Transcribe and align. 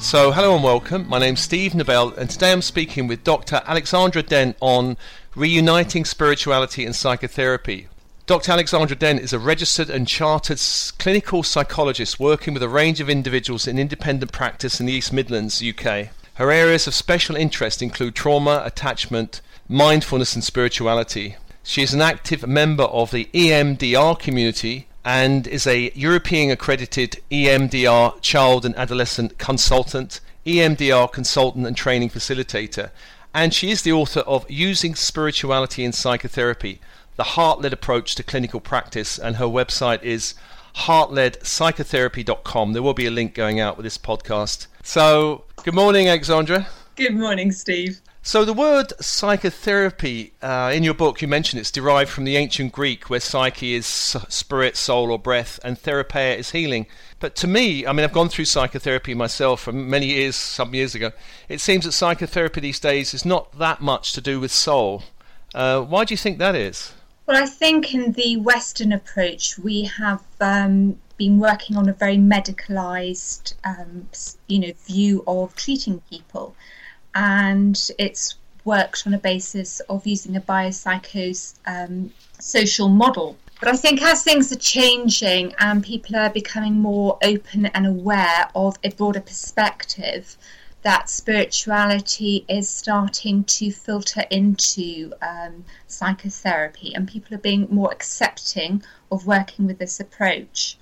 So, 0.00 0.32
hello 0.32 0.54
and 0.54 0.64
welcome. 0.64 1.06
My 1.10 1.18
name's 1.18 1.42
Steve 1.42 1.74
Nobel, 1.74 2.14
and 2.14 2.28
today 2.28 2.52
I'm 2.52 2.62
speaking 2.62 3.06
with 3.06 3.22
Dr. 3.22 3.60
Alexandra 3.66 4.22
Dent 4.22 4.56
on 4.60 4.96
reuniting 5.36 6.06
spirituality 6.06 6.86
and 6.86 6.96
psychotherapy. 6.96 7.86
Dr. 8.24 8.50
Alexandra 8.50 8.96
Dent 8.96 9.20
is 9.20 9.34
a 9.34 9.38
registered 9.38 9.90
and 9.90 10.08
chartered 10.08 10.58
clinical 10.98 11.42
psychologist 11.42 12.18
working 12.18 12.54
with 12.54 12.62
a 12.62 12.68
range 12.68 13.00
of 13.00 13.10
individuals 13.10 13.66
in 13.68 13.78
independent 13.78 14.32
practice 14.32 14.80
in 14.80 14.86
the 14.86 14.94
East 14.94 15.12
Midlands, 15.12 15.62
UK. 15.62 16.08
Her 16.34 16.50
areas 16.50 16.86
of 16.86 16.94
special 16.94 17.36
interest 17.36 17.82
include 17.82 18.14
trauma, 18.14 18.62
attachment, 18.64 19.42
mindfulness, 19.68 20.34
and 20.34 20.42
spirituality. 20.42 21.36
She 21.62 21.82
is 21.82 21.92
an 21.92 22.00
active 22.00 22.46
member 22.46 22.84
of 22.84 23.10
the 23.10 23.28
EMDR 23.34 24.18
community 24.18 24.88
and 25.04 25.46
is 25.46 25.66
a 25.66 25.90
European 25.94 26.50
accredited 26.50 27.20
EMDR 27.30 28.20
child 28.20 28.64
and 28.64 28.76
adolescent 28.76 29.38
consultant, 29.38 30.20
EMDR 30.46 31.10
consultant 31.12 31.66
and 31.66 31.76
training 31.76 32.10
facilitator. 32.10 32.90
And 33.32 33.54
she 33.54 33.70
is 33.70 33.82
the 33.82 33.92
author 33.92 34.20
of 34.20 34.50
Using 34.50 34.94
Spirituality 34.94 35.84
in 35.84 35.92
Psychotherapy, 35.92 36.80
the 37.16 37.24
heart 37.24 37.60
led 37.60 37.72
approach 37.72 38.14
to 38.14 38.22
clinical 38.22 38.60
practice. 38.60 39.18
And 39.18 39.36
her 39.36 39.44
website 39.44 40.02
is 40.02 40.34
heartledpsychotherapy.com. 40.76 42.72
There 42.72 42.82
will 42.82 42.94
be 42.94 43.06
a 43.06 43.10
link 43.10 43.34
going 43.34 43.60
out 43.60 43.76
with 43.76 43.84
this 43.84 43.98
podcast. 43.98 44.66
So, 44.82 45.44
good 45.62 45.74
morning, 45.74 46.08
Alexandra. 46.08 46.66
Good 46.96 47.14
morning, 47.14 47.52
Steve. 47.52 48.00
So 48.22 48.44
the 48.44 48.52
word 48.52 48.92
psychotherapy 49.00 50.34
uh, 50.42 50.70
in 50.74 50.82
your 50.82 50.92
book, 50.92 51.22
you 51.22 51.28
mentioned 51.28 51.58
it's 51.58 51.70
derived 51.70 52.10
from 52.10 52.24
the 52.24 52.36
ancient 52.36 52.70
Greek, 52.70 53.08
where 53.08 53.18
psyche 53.18 53.74
is 53.74 53.86
spirit, 53.86 54.76
soul, 54.76 55.10
or 55.10 55.18
breath, 55.18 55.58
and 55.64 55.78
therapeia 55.78 56.36
is 56.36 56.50
healing. 56.50 56.86
But 57.18 57.34
to 57.36 57.46
me, 57.46 57.86
I 57.86 57.92
mean, 57.92 58.04
I've 58.04 58.12
gone 58.12 58.28
through 58.28 58.44
psychotherapy 58.44 59.14
myself 59.14 59.62
for 59.62 59.72
many 59.72 60.06
years, 60.06 60.36
some 60.36 60.74
years 60.74 60.94
ago. 60.94 61.12
It 61.48 61.62
seems 61.62 61.86
that 61.86 61.92
psychotherapy 61.92 62.60
these 62.60 62.78
days 62.78 63.14
is 63.14 63.24
not 63.24 63.58
that 63.58 63.80
much 63.80 64.12
to 64.12 64.20
do 64.20 64.38
with 64.38 64.52
soul. 64.52 65.02
Uh, 65.54 65.80
why 65.80 66.04
do 66.04 66.12
you 66.12 66.18
think 66.18 66.38
that 66.38 66.54
is? 66.54 66.92
Well, 67.26 67.42
I 67.42 67.46
think 67.46 67.94
in 67.94 68.12
the 68.12 68.36
Western 68.36 68.92
approach, 68.92 69.58
we 69.58 69.84
have 69.84 70.22
um, 70.42 71.00
been 71.16 71.38
working 71.38 71.76
on 71.76 71.88
a 71.88 71.94
very 71.94 72.18
medicalized, 72.18 73.54
um, 73.64 74.08
you 74.46 74.58
know, 74.58 74.72
view 74.86 75.24
of 75.26 75.56
treating 75.56 76.02
people 76.10 76.54
and 77.14 77.90
it's 77.98 78.36
worked 78.64 79.06
on 79.06 79.14
a 79.14 79.18
basis 79.18 79.80
of 79.88 80.06
using 80.06 80.36
a 80.36 80.40
biopsychosocial 80.40 82.86
um, 82.86 82.96
model. 82.96 83.36
But 83.60 83.68
I 83.68 83.76
think 83.76 84.02
as 84.02 84.22
things 84.22 84.52
are 84.52 84.56
changing 84.56 85.54
and 85.58 85.84
people 85.84 86.16
are 86.16 86.30
becoming 86.30 86.74
more 86.74 87.18
open 87.22 87.66
and 87.66 87.86
aware 87.86 88.48
of 88.54 88.78
a 88.82 88.90
broader 88.90 89.20
perspective, 89.20 90.36
that 90.82 91.10
spirituality 91.10 92.46
is 92.48 92.68
starting 92.68 93.44
to 93.44 93.70
filter 93.70 94.24
into 94.30 95.12
um, 95.20 95.62
psychotherapy, 95.86 96.94
and 96.94 97.06
people 97.06 97.34
are 97.34 97.40
being 97.40 97.68
more 97.70 97.92
accepting 97.92 98.82
of 99.12 99.26
working 99.26 99.66
with 99.66 99.78
this 99.78 100.00
approach. 100.00 100.78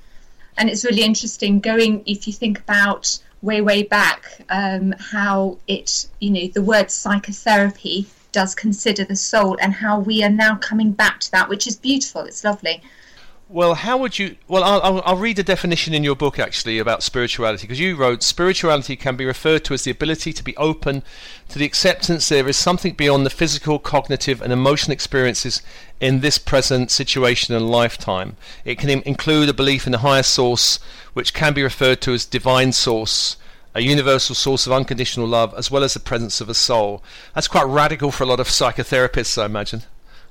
And 0.56 0.70
it's 0.70 0.84
really 0.84 1.02
interesting 1.02 1.58
going, 1.58 2.04
if 2.06 2.28
you 2.28 2.32
think 2.32 2.60
about 2.60 3.18
way 3.42 3.60
way 3.60 3.82
back 3.82 4.42
um, 4.48 4.92
how 4.98 5.58
it 5.66 6.06
you 6.20 6.30
know 6.30 6.46
the 6.54 6.62
word 6.62 6.90
psychotherapy 6.90 8.06
does 8.32 8.54
consider 8.54 9.04
the 9.04 9.16
soul 9.16 9.56
and 9.60 9.72
how 9.72 9.98
we 9.98 10.22
are 10.22 10.30
now 10.30 10.56
coming 10.56 10.92
back 10.92 11.20
to 11.20 11.30
that 11.30 11.48
which 11.48 11.66
is 11.66 11.76
beautiful. 11.76 12.22
It's 12.22 12.44
lovely 12.44 12.82
well, 13.50 13.74
how 13.74 13.96
would 13.96 14.18
you? 14.18 14.36
Well, 14.46 14.62
I'll, 14.62 15.02
I'll 15.06 15.16
read 15.16 15.38
a 15.38 15.42
definition 15.42 15.94
in 15.94 16.04
your 16.04 16.14
book 16.14 16.38
actually 16.38 16.78
about 16.78 17.02
spirituality 17.02 17.62
because 17.66 17.80
you 17.80 17.96
wrote 17.96 18.22
spirituality 18.22 18.94
can 18.94 19.16
be 19.16 19.24
referred 19.24 19.64
to 19.64 19.74
as 19.74 19.84
the 19.84 19.90
ability 19.90 20.34
to 20.34 20.44
be 20.44 20.54
open 20.58 21.02
to 21.48 21.58
the 21.58 21.64
acceptance 21.64 22.28
there 22.28 22.46
is 22.46 22.58
something 22.58 22.92
beyond 22.92 23.24
the 23.24 23.30
physical, 23.30 23.78
cognitive, 23.78 24.42
and 24.42 24.52
emotional 24.52 24.92
experiences 24.92 25.62
in 25.98 26.20
this 26.20 26.36
present 26.36 26.90
situation 26.90 27.54
and 27.54 27.70
lifetime. 27.70 28.36
It 28.66 28.78
can 28.78 28.90
include 28.90 29.48
a 29.48 29.54
belief 29.54 29.86
in 29.86 29.94
a 29.94 29.98
higher 29.98 30.22
source, 30.22 30.78
which 31.14 31.32
can 31.32 31.54
be 31.54 31.62
referred 31.62 32.02
to 32.02 32.12
as 32.12 32.26
divine 32.26 32.72
source, 32.72 33.38
a 33.74 33.80
universal 33.80 34.34
source 34.34 34.66
of 34.66 34.74
unconditional 34.74 35.26
love, 35.26 35.54
as 35.56 35.70
well 35.70 35.82
as 35.82 35.94
the 35.94 36.00
presence 36.00 36.42
of 36.42 36.50
a 36.50 36.54
soul. 36.54 37.02
That's 37.34 37.48
quite 37.48 37.66
radical 37.66 38.10
for 38.10 38.24
a 38.24 38.26
lot 38.26 38.40
of 38.40 38.48
psychotherapists, 38.48 39.40
I 39.40 39.46
imagine. 39.46 39.84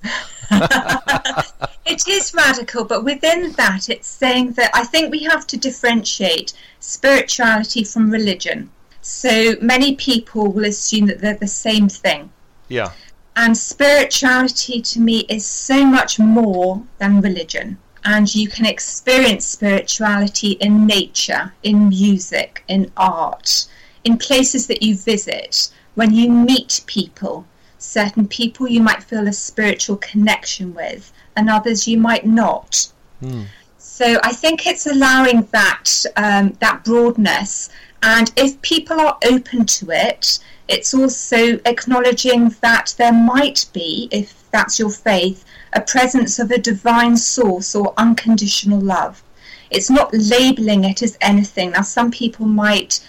it 1.87 2.07
is 2.07 2.33
radical, 2.33 2.83
but 2.83 3.03
within 3.03 3.51
that, 3.53 3.89
it's 3.89 4.07
saying 4.07 4.53
that 4.53 4.71
I 4.73 4.83
think 4.83 5.11
we 5.11 5.23
have 5.23 5.47
to 5.47 5.57
differentiate 5.57 6.53
spirituality 6.79 7.83
from 7.83 8.11
religion. 8.11 8.69
So 9.01 9.55
many 9.61 9.95
people 9.95 10.51
will 10.51 10.65
assume 10.65 11.05
that 11.07 11.21
they're 11.21 11.33
the 11.33 11.47
same 11.47 11.87
thing. 11.89 12.31
Yeah. 12.67 12.91
And 13.35 13.57
spirituality 13.57 14.81
to 14.81 14.99
me 14.99 15.19
is 15.29 15.45
so 15.45 15.85
much 15.85 16.19
more 16.19 16.83
than 16.97 17.21
religion. 17.21 17.77
And 18.03 18.33
you 18.33 18.47
can 18.47 18.65
experience 18.65 19.45
spirituality 19.45 20.51
in 20.51 20.85
nature, 20.85 21.53
in 21.63 21.89
music, 21.89 22.63
in 22.67 22.91
art, 22.97 23.67
in 24.03 24.17
places 24.17 24.67
that 24.67 24.81
you 24.81 24.95
visit, 24.95 25.69
when 25.95 26.13
you 26.13 26.29
meet 26.29 26.81
people 26.85 27.45
certain 27.77 28.27
people 28.27 28.67
you 28.67 28.81
might 28.81 29.03
feel 29.03 29.27
a 29.27 29.33
spiritual 29.33 29.97
connection 29.97 30.73
with, 30.73 31.11
and 31.37 31.49
others 31.49 31.87
you 31.87 31.97
might 31.97 32.25
not. 32.25 32.91
Mm. 33.21 33.45
So 33.77 34.19
I 34.23 34.33
think 34.33 34.67
it's 34.67 34.85
allowing 34.85 35.47
that 35.51 36.05
um, 36.17 36.55
that 36.59 36.83
broadness, 36.83 37.69
and 38.03 38.31
if 38.35 38.61
people 38.61 38.99
are 38.99 39.17
open 39.25 39.65
to 39.65 39.91
it, 39.91 40.39
it's 40.67 40.93
also 40.93 41.59
acknowledging 41.65 42.49
that 42.61 42.93
there 42.97 43.13
might 43.13 43.65
be, 43.73 44.09
if 44.11 44.43
that's 44.51 44.77
your 44.77 44.89
faith, 44.89 45.45
a 45.73 45.81
presence 45.81 46.39
of 46.39 46.51
a 46.51 46.57
divine 46.57 47.15
source 47.17 47.73
or 47.73 47.93
unconditional 47.97 48.79
love. 48.79 49.23
It's 49.69 49.89
not 49.89 50.13
labeling 50.13 50.83
it 50.83 51.01
as 51.01 51.17
anything. 51.21 51.71
Now, 51.71 51.81
some 51.81 52.11
people 52.11 52.45
might 52.45 52.99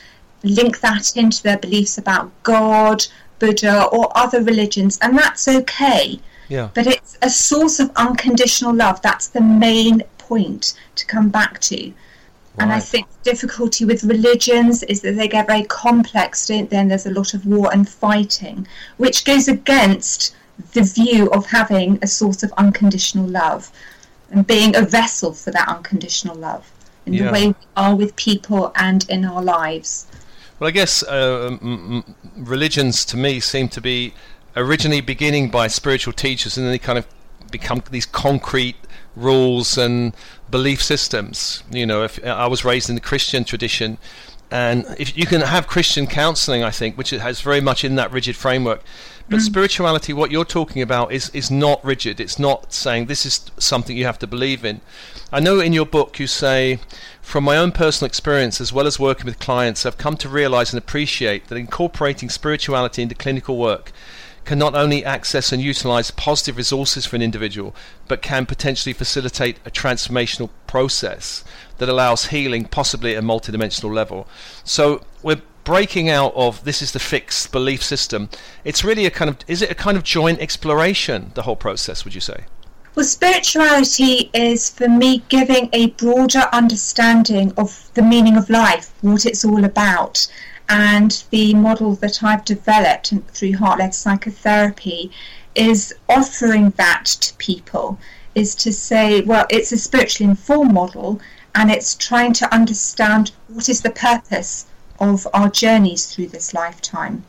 link 0.43 0.81
that 0.81 1.17
into 1.17 1.43
their 1.43 1.59
beliefs 1.59 1.99
about 1.99 2.31
God, 2.43 3.07
Buddha, 3.39 3.85
or 3.85 4.11
other 4.17 4.43
religions, 4.43 4.99
and 5.01 5.17
that's 5.17 5.49
okay. 5.49 6.21
Yeah. 6.49 6.71
But 6.75 6.87
it's 6.87 7.19
a 7.23 7.31
source 7.31 7.79
of 7.81 7.91
unconditional 7.97 8.75
love. 8.75 9.01
That's 9.03 9.29
the 9.29 9.41
main 9.41 10.03
point 10.17 10.75
to 10.97 11.07
come 11.07 11.29
back 11.29 11.61
to. 11.61 11.77
Right. 11.77 11.95
And 12.59 12.73
I 12.73 12.81
think 12.81 13.07
the 13.09 13.31
difficulty 13.31 13.85
with 13.85 14.03
religions 14.05 14.83
is 14.85 15.01
that 15.03 15.17
they 15.17 15.29
get 15.29 15.47
very 15.47 15.65
complex, 15.65 16.47
don't 16.47 16.69
they? 16.69 16.77
And 16.77 16.91
there's 16.91 17.07
a 17.07 17.11
lot 17.11 17.35
of 17.35 17.47
war 17.47 17.71
and 17.73 17.89
fighting, 17.89 18.67
which 18.97 19.25
goes 19.25 19.49
against 19.49 20.35
the 20.73 20.83
view 20.83 21.31
of 21.31 21.47
having 21.47 21.99
a 22.03 22.07
source 22.07 22.43
of 22.43 22.53
unconditional 22.57 23.27
love 23.27 23.71
and 24.31 24.47
being 24.47 24.75
a 24.77 24.83
vessel 24.83 25.33
for 25.33 25.51
that 25.53 25.69
unconditional 25.69 26.37
love 26.37 26.71
in 27.07 27.15
yeah. 27.15 27.27
the 27.27 27.33
way 27.33 27.47
we 27.49 27.55
are 27.77 27.95
with 27.95 28.15
people 28.17 28.73
and 28.75 29.09
in 29.09 29.25
our 29.25 29.43
lives. 29.43 30.07
Well, 30.59 30.69
I 30.69 30.73
guess 30.73 31.03
uh, 31.05 31.57
m- 31.63 32.05
m- 32.07 32.15
religions 32.37 33.05
to 33.07 33.17
me 33.17 33.41
seem 33.41 33.69
to 33.69 33.81
be 33.81 34.15
originally 34.57 35.01
beginning 35.01 35.51
by 35.51 35.69
spiritual 35.69 36.13
teachers 36.13 36.57
and 36.57 36.67
then 36.67 36.73
they 36.73 36.79
kind 36.79 36.99
of 36.99 37.07
become 37.51 37.83
these 37.91 38.07
concrete 38.07 38.77
rules 39.17 39.77
and 39.79 40.15
belief 40.51 40.83
systems. 40.83 41.63
You 41.71 41.87
know, 41.87 42.05
if 42.05 42.25
I 42.25 42.47
was 42.47 42.65
raised 42.65 42.89
in 42.89 42.95
the 42.95 43.01
Christian 43.01 43.45
tradition, 43.45 43.99
and 44.51 44.87
if 44.99 45.17
you 45.17 45.27
can 45.27 45.43
have 45.43 45.67
Christian 45.67 46.07
counseling, 46.07 46.63
I 46.63 46.71
think, 46.71 46.97
which 46.97 47.11
has 47.11 47.41
very 47.43 47.61
much 47.61 47.85
in 47.85 47.97
that 47.97 48.11
rigid 48.11 48.35
framework. 48.35 48.83
But 49.29 49.41
mm. 49.41 49.43
spirituality, 49.43 50.15
what 50.15 50.31
you're 50.31 50.47
talking 50.47 50.81
about, 50.81 51.13
is 51.13 51.29
is 51.31 51.51
not 51.51 51.85
rigid. 51.85 52.19
It's 52.19 52.39
not 52.39 52.73
saying 52.73 53.07
this 53.07 53.27
is 53.27 53.51
something 53.59 53.95
you 53.95 54.07
have 54.07 54.19
to 54.21 54.27
believe 54.27 54.65
in. 54.65 54.81
I 55.31 55.41
know 55.41 55.61
in 55.61 55.75
your 55.75 55.85
book 55.85 56.19
you 56.19 56.27
say, 56.27 56.79
from 57.21 57.45
my 57.45 57.59
own 57.59 57.73
personal 57.73 58.07
experience 58.07 58.59
as 58.59 58.73
well 58.73 58.87
as 58.87 58.99
working 58.99 59.27
with 59.27 59.39
clients, 59.39 59.85
I've 59.85 59.99
come 59.99 60.17
to 60.17 60.31
realize 60.31 60.73
and 60.73 60.79
appreciate 60.79 61.49
that 61.49 61.57
incorporating 61.57 62.31
spirituality 62.31 63.03
into 63.03 63.15
clinical 63.15 63.59
work 63.59 63.93
can 64.49 64.59
not 64.59 64.75
only 64.75 65.05
access 65.05 65.53
and 65.53 65.63
utilize 65.63 66.11
positive 66.11 66.57
resources 66.57 67.05
for 67.05 67.17
an 67.17 67.21
individual, 67.21 67.77
but 68.07 68.23
can 68.23 68.47
potentially 68.47 68.95
facilitate 68.95 69.59
a 69.67 69.71
transformational 69.71 70.49
process 70.67 71.45
that 71.77 71.87
allows 71.87 72.29
healing, 72.29 72.65
possibly 72.65 73.15
at 73.15 73.23
a 73.23 73.27
multidimensional 73.27 73.93
level. 73.93 74.27
So 74.65 75.05
we're 75.23 75.43
breaking 75.65 76.09
out 76.09 76.33
of 76.35 76.65
this 76.65 76.81
is 76.81 76.93
the 76.93 76.99
fixed 76.99 77.53
belief 77.53 77.83
system. 77.83 78.31
It's 78.65 78.83
really 78.83 79.05
a 79.05 79.11
kind 79.11 79.29
of 79.29 79.37
is 79.47 79.61
it 79.61 79.71
a 79.71 79.75
kind 79.75 79.99
of 79.99 80.03
joint 80.03 80.41
exploration? 80.41 81.31
The 81.35 81.43
whole 81.43 81.55
process, 81.55 82.07
would 82.07 82.15
you 82.15 82.23
say? 82.23 82.47
Well, 82.95 83.05
spirituality 83.05 84.31
is 84.33 84.71
for 84.71 84.89
me 84.89 85.23
giving 85.29 85.69
a 85.75 85.89
broader 86.03 86.45
understanding 86.55 87.53
of 87.59 87.91
the 87.93 88.03
meaning 88.03 88.39
of 88.39 88.49
life, 88.49 88.95
what 89.03 89.27
it's 89.27 89.45
all 89.45 89.63
about. 89.63 90.27
And 90.69 91.23
the 91.31 91.55
model 91.55 91.95
that 91.97 92.23
I've 92.23 92.45
developed 92.45 93.13
through 93.29 93.57
heart 93.57 93.79
led 93.79 93.95
psychotherapy 93.95 95.11
is 95.55 95.95
offering 96.09 96.71
that 96.71 97.07
to 97.07 97.35
people, 97.35 97.99
is 98.35 98.55
to 98.57 98.73
say, 98.73 99.23
well, 99.23 99.47
it's 99.51 99.73
a 99.73 99.79
spiritually 99.79 100.31
informed 100.31 100.73
model 100.73 101.21
and 101.55 101.71
it's 101.71 101.95
trying 101.95 102.33
to 102.35 102.55
understand 102.55 103.33
what 103.49 103.69
is 103.69 103.81
the 103.81 103.91
purpose 103.91 104.67
of 105.01 105.27
our 105.33 105.49
journeys 105.49 106.07
through 106.07 106.29
this 106.29 106.55
lifetime. 106.55 107.25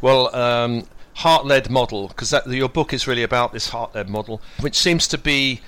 Well, 0.00 0.34
um, 0.34 0.84
heart 1.14 1.46
led 1.46 1.70
model, 1.70 2.08
because 2.08 2.34
your 2.46 2.68
book 2.68 2.92
is 2.92 3.06
really 3.06 3.22
about 3.22 3.52
this 3.52 3.68
heart 3.68 3.94
led 3.94 4.08
model, 4.08 4.42
which 4.60 4.76
seems 4.76 5.08
to 5.08 5.18
be 5.18 5.60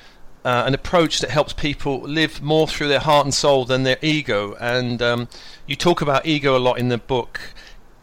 uh, 0.45 0.65
an 0.67 0.75
approach 0.75 1.21
that 1.21 1.31
helps 1.31 1.53
people 1.53 2.01
live 2.01 2.41
more 2.43 2.67
through 2.67 2.89
their 2.89 3.01
heart 3.01 3.27
and 3.27 3.35
soul 3.35 3.65
than 3.65 3.83
their 3.83 3.99
ego. 4.01 4.55
And 4.61 5.03
um, 5.03 5.29
you 5.67 5.77
talk 5.77 6.01
about 6.01 6.27
ego 6.27 6.57
a 6.57 6.59
lot 6.59 6.79
in 6.79 6.89
the 6.89 6.99
book. 6.99 7.41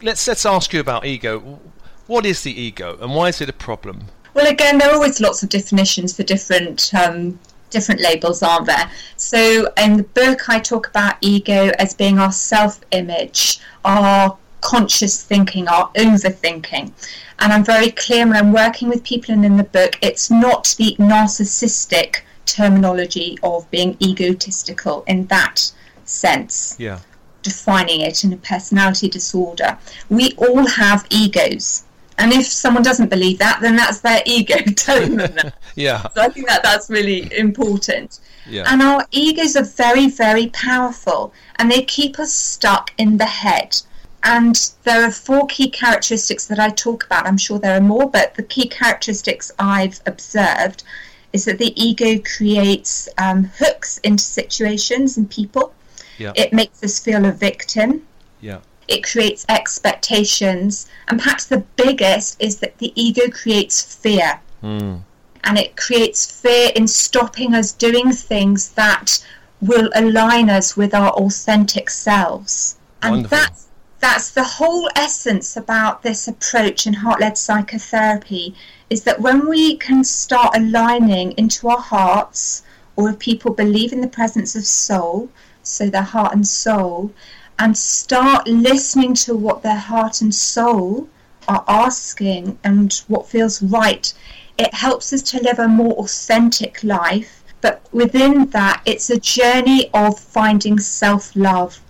Let's 0.00 0.26
let's 0.28 0.46
ask 0.46 0.72
you 0.72 0.80
about 0.80 1.04
ego. 1.04 1.60
What 2.06 2.24
is 2.24 2.42
the 2.42 2.58
ego, 2.58 2.96
and 3.00 3.14
why 3.14 3.28
is 3.28 3.40
it 3.40 3.48
a 3.48 3.52
problem? 3.52 4.06
Well, 4.34 4.46
again, 4.46 4.78
there 4.78 4.90
are 4.90 4.94
always 4.94 5.20
lots 5.20 5.42
of 5.42 5.48
definitions 5.48 6.16
for 6.16 6.22
different 6.22 6.94
um, 6.94 7.38
different 7.70 8.00
labels, 8.00 8.42
aren't 8.42 8.66
there? 8.66 8.90
So, 9.16 9.72
in 9.76 9.96
the 9.96 10.04
book, 10.04 10.48
I 10.48 10.60
talk 10.60 10.86
about 10.88 11.16
ego 11.20 11.72
as 11.78 11.94
being 11.94 12.18
our 12.18 12.32
self-image, 12.32 13.60
our 13.84 14.38
conscious 14.60 15.22
thinking, 15.22 15.68
our 15.68 15.90
overthinking. 15.92 16.92
And 17.40 17.52
I'm 17.52 17.64
very 17.64 17.90
clear 17.90 18.26
when 18.26 18.36
I'm 18.36 18.52
working 18.52 18.88
with 18.88 19.04
people 19.04 19.34
and 19.34 19.44
in 19.44 19.56
the 19.56 19.64
book, 19.64 19.96
it's 20.02 20.30
not 20.30 20.74
the 20.78 20.96
narcissistic 20.98 22.22
terminology 22.48 23.38
of 23.42 23.70
being 23.70 23.96
egotistical 24.00 25.04
in 25.06 25.26
that 25.26 25.70
sense. 26.04 26.76
Yeah. 26.78 27.00
Defining 27.42 28.00
it 28.00 28.24
in 28.24 28.32
a 28.32 28.36
personality 28.38 29.08
disorder. 29.08 29.78
We 30.08 30.32
all 30.36 30.66
have 30.66 31.06
egos. 31.10 31.84
And 32.18 32.32
if 32.32 32.46
someone 32.46 32.82
doesn't 32.82 33.10
believe 33.10 33.38
that, 33.38 33.60
then 33.60 33.76
that's 33.76 34.00
their 34.00 34.22
ego 34.26 34.56
telling 34.76 35.16
them 35.16 35.34
that. 35.34 35.54
yeah. 35.76 36.08
So 36.08 36.22
I 36.22 36.28
think 36.28 36.48
that 36.48 36.64
that's 36.64 36.90
really 36.90 37.30
important. 37.38 38.18
Yeah. 38.48 38.64
And 38.66 38.82
our 38.82 39.06
egos 39.12 39.54
are 39.54 39.64
very, 39.64 40.08
very 40.08 40.48
powerful 40.48 41.32
and 41.56 41.70
they 41.70 41.82
keep 41.82 42.18
us 42.18 42.32
stuck 42.32 42.92
in 42.98 43.18
the 43.18 43.26
head. 43.26 43.80
And 44.24 44.72
there 44.82 45.04
are 45.04 45.12
four 45.12 45.46
key 45.46 45.70
characteristics 45.70 46.46
that 46.46 46.58
I 46.58 46.70
talk 46.70 47.04
about. 47.04 47.26
I'm 47.26 47.38
sure 47.38 47.58
there 47.58 47.76
are 47.76 47.80
more, 47.80 48.10
but 48.10 48.34
the 48.34 48.42
key 48.42 48.68
characteristics 48.68 49.52
I've 49.58 50.00
observed 50.06 50.82
is 51.32 51.44
that 51.44 51.58
the 51.58 51.72
ego 51.80 52.22
creates 52.36 53.08
um, 53.18 53.44
hooks 53.58 53.98
into 53.98 54.24
situations 54.24 55.16
and 55.16 55.30
people. 55.30 55.74
Yeah. 56.18 56.32
It 56.34 56.52
makes 56.52 56.82
us 56.82 56.98
feel 56.98 57.24
a 57.24 57.32
victim. 57.32 58.06
Yeah. 58.40 58.60
It 58.88 59.04
creates 59.04 59.44
expectations. 59.48 60.88
And 61.08 61.20
perhaps 61.20 61.46
the 61.46 61.64
biggest 61.76 62.40
is 62.40 62.58
that 62.58 62.78
the 62.78 62.92
ego 63.00 63.30
creates 63.30 63.94
fear. 63.94 64.40
Mm. 64.62 65.02
And 65.44 65.58
it 65.58 65.76
creates 65.76 66.40
fear 66.40 66.70
in 66.74 66.88
stopping 66.88 67.54
us 67.54 67.72
doing 67.72 68.12
things 68.12 68.70
that 68.70 69.24
will 69.60 69.90
align 69.94 70.50
us 70.50 70.76
with 70.76 70.94
our 70.94 71.10
authentic 71.10 71.90
selves. 71.90 72.76
And 73.02 73.12
Wonderful. 73.12 73.38
that's 73.38 73.67
that's 74.00 74.30
the 74.30 74.44
whole 74.44 74.88
essence 74.96 75.56
about 75.56 76.02
this 76.02 76.28
approach 76.28 76.86
in 76.86 76.94
heart-led 76.94 77.36
psychotherapy 77.36 78.54
is 78.90 79.02
that 79.02 79.20
when 79.20 79.48
we 79.48 79.76
can 79.76 80.04
start 80.04 80.56
aligning 80.56 81.32
into 81.32 81.68
our 81.68 81.80
hearts 81.80 82.62
or 82.96 83.10
if 83.10 83.18
people 83.18 83.52
believe 83.52 83.92
in 83.92 84.00
the 84.00 84.08
presence 84.08 84.54
of 84.54 84.64
soul 84.64 85.28
so 85.62 85.90
their 85.90 86.02
heart 86.02 86.32
and 86.32 86.46
soul 86.46 87.12
and 87.58 87.76
start 87.76 88.46
listening 88.46 89.14
to 89.14 89.36
what 89.36 89.62
their 89.62 89.78
heart 89.78 90.20
and 90.20 90.34
soul 90.34 91.08
are 91.48 91.64
asking 91.66 92.58
and 92.62 93.02
what 93.08 93.28
feels 93.28 93.62
right 93.62 94.14
it 94.58 94.74
helps 94.74 95.12
us 95.12 95.22
to 95.22 95.40
live 95.40 95.60
a 95.60 95.68
more 95.68 95.92
authentic 95.94 96.82
life. 96.82 97.44
But 97.60 97.82
within 97.92 98.50
that 98.50 98.82
it's 98.84 99.08
a 99.08 99.18
journey 99.18 99.88
of 99.94 100.18
finding 100.18 100.80
self-love 100.80 101.80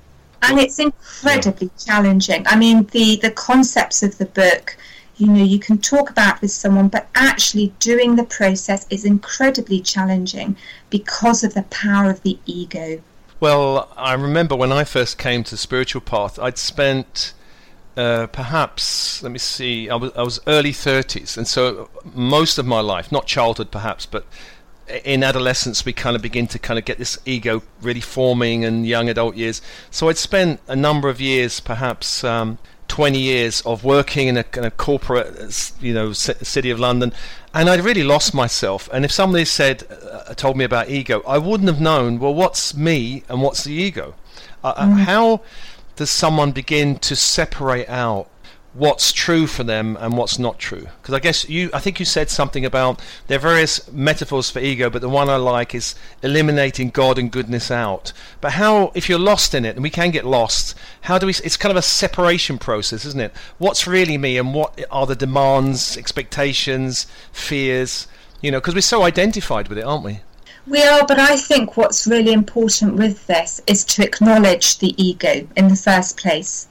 and 0.43 0.59
it's 0.59 0.79
incredibly 0.79 1.71
challenging. 1.79 2.45
I 2.47 2.57
mean, 2.57 2.85
the 2.93 3.17
the 3.17 3.31
concepts 3.31 4.03
of 4.03 4.19
the 4.19 4.27
book, 4.27 4.77
you 5.17 5.27
know, 5.27 5.43
you 5.43 5.59
can 5.59 5.79
talk 5.79 6.11
about 6.11 6.41
with 6.41 6.51
someone, 6.51 6.89
but 6.89 7.09
actually 7.15 7.73
doing 7.81 8.17
the 8.17 8.25
process 8.25 8.87
is 8.91 9.05
incredibly 9.05 9.81
challenging 9.81 10.57
because 10.91 11.45
of 11.45 11.55
the 11.55 11.63
power 11.65 12.11
of 12.11 12.23
the 12.23 12.39
ego. 12.47 13.01
Well, 13.41 13.89
I 13.97 14.15
remember 14.15 14.57
when 14.57 14.73
I 14.73 14.85
first 14.85 15.19
came 15.19 15.45
to 15.45 15.57
Spiritual 15.57 16.03
Path, 16.03 16.39
I'd 16.39 16.59
spent. 16.59 17.35
Uh, 17.97 18.29
perhaps 18.29 19.25
let 19.25 19.33
me 19.33 19.41
see. 19.41 19.91
I 19.91 19.97
was 19.97 20.13
I 20.15 20.23
was 20.23 20.39
early 20.47 20.71
thirties, 20.73 21.37
and 21.37 21.49
so 21.49 21.91
most 22.15 22.57
of 22.57 22.65
my 22.65 22.79
life, 22.79 23.11
not 23.11 23.27
childhood 23.27 23.73
perhaps, 23.73 24.07
but 24.07 24.25
in 25.05 25.23
adolescence 25.23 25.85
we 25.85 25.93
kind 25.93 26.17
of 26.17 26.23
begin 26.23 26.47
to 26.47 26.59
kind 26.59 26.79
of 26.79 26.85
get 26.85 26.99
this 26.99 27.19
ego 27.25 27.63
really 27.83 28.01
forming 28.01 28.65
and 28.65 28.87
young 28.87 29.09
adult 29.09 29.37
years. 29.37 29.61
So 29.91 30.09
i'd 30.09 30.19
spent 30.19 30.61
a 30.67 30.77
number 30.77 31.09
of 31.09 31.21
years 31.21 31.61
perhaps 31.61 32.25
um, 32.25 32.59
20 32.89 33.19
years 33.19 33.61
of 33.63 33.85
working 33.85 34.29
in 34.29 34.37
a, 34.39 34.45
in 34.57 34.65
a 34.65 34.71
corporate 34.71 35.73
you 35.81 35.93
know 35.93 36.13
city 36.15 36.71
of 36.71 36.81
london 36.81 37.13
and 37.53 37.69
i'd 37.69 37.85
really 37.85 38.03
lost 38.03 38.35
myself. 38.35 38.89
And 38.93 39.05
if 39.05 39.13
somebody 39.13 39.45
said 39.45 39.85
uh, 39.91 40.35
told 40.35 40.57
me 40.57 40.65
about 40.65 40.89
ego 40.89 41.23
i 41.27 41.39
wouldn't 41.39 41.69
have 41.69 41.81
known 41.81 42.19
well 42.19 42.35
what's 42.35 42.75
me 42.75 43.25
and 43.29 43.43
what's 43.43 43.65
the 43.65 43.73
ego? 43.73 44.15
Uh, 44.65 44.75
mm. 44.75 44.99
how 45.01 45.41
does 45.97 46.11
someone 46.11 46.53
begin 46.53 46.97
to 46.97 47.17
separate 47.17 47.89
out 47.89 48.29
what's 48.79 49.13
true 49.13 49.47
for 49.47 49.65
them 49.65 49.97
and 50.01 50.17
what's 50.17 50.39
not 50.39 50.59
true. 50.59 50.87
Because 51.03 51.15
i 51.15 51.19
guess 51.19 51.49
you 51.49 51.69
i 51.75 51.81
think 51.81 51.99
you 51.99 52.07
said 52.07 52.31
something 52.31 52.65
about 52.65 53.01
there 53.27 53.39
are 53.39 53.41
various 53.41 53.91
metaphors 53.93 54.51
for 54.51 54.61
ego 54.61 54.89
but 54.89 55.03
the 55.03 55.09
one 55.09 55.29
i 55.29 55.37
like 55.37 55.75
is 55.75 55.97
eliminating 56.23 56.91
god 56.91 57.19
and 57.19 57.31
goodness 57.33 57.71
out. 57.71 58.13
But 58.41 58.53
how 58.53 58.93
if 58.95 59.09
you're 59.09 59.19
lost 59.19 59.55
in 59.55 59.65
it 59.65 59.75
and 59.75 59.83
we 59.83 59.91
can 59.91 60.13
get 60.13 60.25
lost 60.25 60.77
how 61.03 61.19
do 61.19 61.27
we 61.27 61.33
it's 61.33 61.57
kind 61.57 61.73
of 61.73 61.77
a 61.77 61.83
separation 61.83 62.59
process 62.59 63.05
isn't 63.05 63.21
it? 63.21 63.33
What's 63.59 63.87
really 63.87 64.17
me 64.17 64.39
and 64.39 64.55
what 64.55 64.81
are 64.91 65.07
the 65.07 65.17
demands 65.17 65.97
expectations 65.97 67.07
fears? 67.33 68.07
You 68.41 68.53
know 68.53 68.61
because 68.61 68.75
we're 68.75 68.81
so 68.83 69.03
identified 69.03 69.69
with 69.69 69.79
it 69.79 69.85
aren't 69.85 70.05
we? 70.05 70.21
We 70.69 70.83
are, 70.83 71.07
but 71.07 71.19
I 71.19 71.39
think 71.39 71.79
what's 71.79 72.07
really 72.07 72.35
important 72.35 72.97
with 72.97 73.27
this 73.27 73.63
is 73.67 73.85
to 73.85 74.05
acknowledge 74.05 74.79
the 74.79 74.95
ego 75.03 75.49
in 75.57 75.69
the 75.69 75.77
first 75.77 76.19
place. 76.19 76.69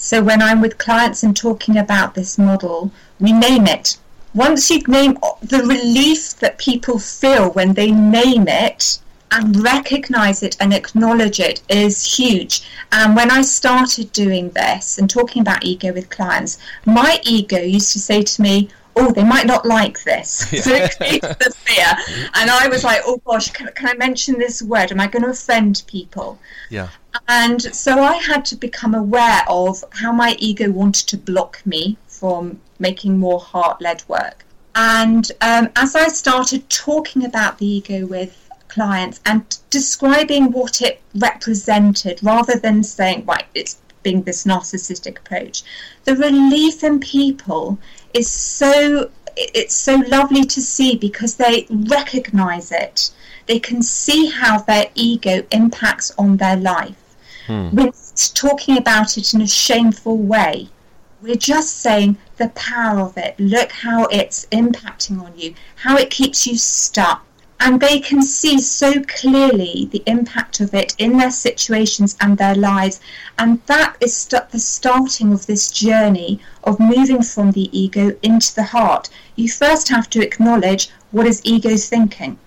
So 0.00 0.22
when 0.22 0.40
I'm 0.40 0.60
with 0.60 0.78
clients 0.78 1.24
and 1.24 1.36
talking 1.36 1.76
about 1.76 2.14
this 2.14 2.38
model, 2.38 2.92
we 3.18 3.32
name 3.32 3.66
it. 3.66 3.98
Once 4.32 4.70
you 4.70 4.78
name 4.86 5.18
the 5.42 5.58
relief 5.58 6.36
that 6.36 6.56
people 6.56 7.00
feel 7.00 7.50
when 7.50 7.74
they 7.74 7.90
name 7.90 8.46
it 8.46 9.00
and 9.32 9.60
recognize 9.62 10.44
it 10.44 10.56
and 10.60 10.72
acknowledge 10.72 11.40
it 11.40 11.62
is 11.68 12.16
huge. 12.16 12.62
And 12.92 13.16
when 13.16 13.32
I 13.32 13.42
started 13.42 14.12
doing 14.12 14.50
this 14.50 14.98
and 14.98 15.10
talking 15.10 15.42
about 15.42 15.64
ego 15.64 15.92
with 15.92 16.10
clients, 16.10 16.58
my 16.86 17.20
ego 17.24 17.58
used 17.58 17.92
to 17.92 17.98
say 17.98 18.22
to 18.22 18.42
me, 18.42 18.70
oh, 18.94 19.10
they 19.10 19.24
might 19.24 19.46
not 19.46 19.66
like 19.66 20.04
this. 20.04 20.46
Yeah. 20.52 20.60
So 20.62 20.74
it 20.74 20.96
creates 20.96 21.28
the 21.28 21.52
fear. 21.56 22.30
And 22.34 22.50
I 22.50 22.68
was 22.68 22.84
like, 22.84 23.00
oh 23.04 23.20
gosh, 23.24 23.50
can, 23.50 23.68
can 23.74 23.88
I 23.88 23.94
mention 23.94 24.38
this 24.38 24.62
word? 24.62 24.92
Am 24.92 25.00
I 25.00 25.08
going 25.08 25.24
to 25.24 25.30
offend 25.30 25.82
people? 25.86 26.38
Yeah. 26.70 26.88
And 27.26 27.62
so 27.74 28.02
I 28.02 28.14
had 28.14 28.44
to 28.46 28.56
become 28.56 28.94
aware 28.94 29.42
of 29.48 29.84
how 29.92 30.12
my 30.12 30.36
ego 30.38 30.70
wanted 30.70 31.06
to 31.08 31.16
block 31.16 31.60
me 31.64 31.96
from 32.06 32.60
making 32.78 33.18
more 33.18 33.40
heart 33.40 33.80
led 33.80 34.02
work. 34.08 34.44
And 34.74 35.30
um, 35.40 35.70
as 35.76 35.96
I 35.96 36.08
started 36.08 36.68
talking 36.70 37.24
about 37.24 37.58
the 37.58 37.66
ego 37.66 38.06
with 38.06 38.48
clients 38.68 39.20
and 39.26 39.58
describing 39.70 40.52
what 40.52 40.82
it 40.82 41.00
represented 41.14 42.20
rather 42.22 42.58
than 42.58 42.82
saying, 42.84 43.24
right, 43.24 43.46
it's 43.54 43.78
being 44.02 44.22
this 44.22 44.44
narcissistic 44.44 45.18
approach, 45.18 45.62
the 46.04 46.14
relief 46.14 46.84
in 46.84 47.00
people 47.00 47.78
is 48.14 48.30
so 48.30 49.10
it's 49.36 49.76
so 49.76 49.96
lovely 50.08 50.44
to 50.44 50.60
see 50.60 50.96
because 50.96 51.36
they 51.36 51.66
recognize 51.70 52.72
it. 52.72 53.10
They 53.48 53.58
can 53.58 53.82
see 53.82 54.26
how 54.26 54.58
their 54.58 54.90
ego 54.94 55.42
impacts 55.50 56.12
on 56.18 56.36
their 56.36 56.56
life. 56.56 57.16
Hmm. 57.46 57.70
We're 57.72 57.92
talking 58.34 58.76
about 58.76 59.16
it 59.16 59.32
in 59.32 59.40
a 59.40 59.48
shameful 59.48 60.18
way. 60.18 60.68
We're 61.22 61.34
just 61.34 61.78
saying 61.78 62.18
the 62.36 62.50
power 62.50 63.00
of 63.00 63.16
it. 63.16 63.34
Look 63.40 63.72
how 63.72 64.04
it's 64.06 64.46
impacting 64.52 65.24
on 65.24 65.32
you, 65.36 65.54
how 65.76 65.96
it 65.96 66.10
keeps 66.10 66.46
you 66.46 66.58
stuck, 66.58 67.24
and 67.60 67.80
they 67.80 67.98
can 67.98 68.22
see 68.22 68.60
so 68.60 69.02
clearly 69.02 69.88
the 69.90 70.02
impact 70.06 70.60
of 70.60 70.74
it 70.74 70.94
in 70.98 71.16
their 71.16 71.30
situations 71.30 72.16
and 72.20 72.38
their 72.38 72.54
lives 72.54 73.00
and 73.38 73.60
that 73.66 73.96
is 74.00 74.16
st- 74.16 74.50
the 74.50 74.58
starting 74.58 75.32
of 75.32 75.46
this 75.46 75.70
journey 75.72 76.40
of 76.62 76.78
moving 76.78 77.22
from 77.22 77.50
the 77.52 77.68
ego 77.76 78.16
into 78.22 78.54
the 78.54 78.62
heart 78.62 79.08
you 79.34 79.48
first 79.48 79.88
have 79.88 80.08
to 80.08 80.24
acknowledge 80.24 80.88
what 81.10 81.26
is 81.26 81.42
ego 81.44 81.76
thinking 81.76 82.38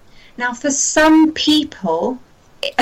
now 0.41 0.53
for 0.53 0.71
some 0.71 1.31
people 1.33 2.19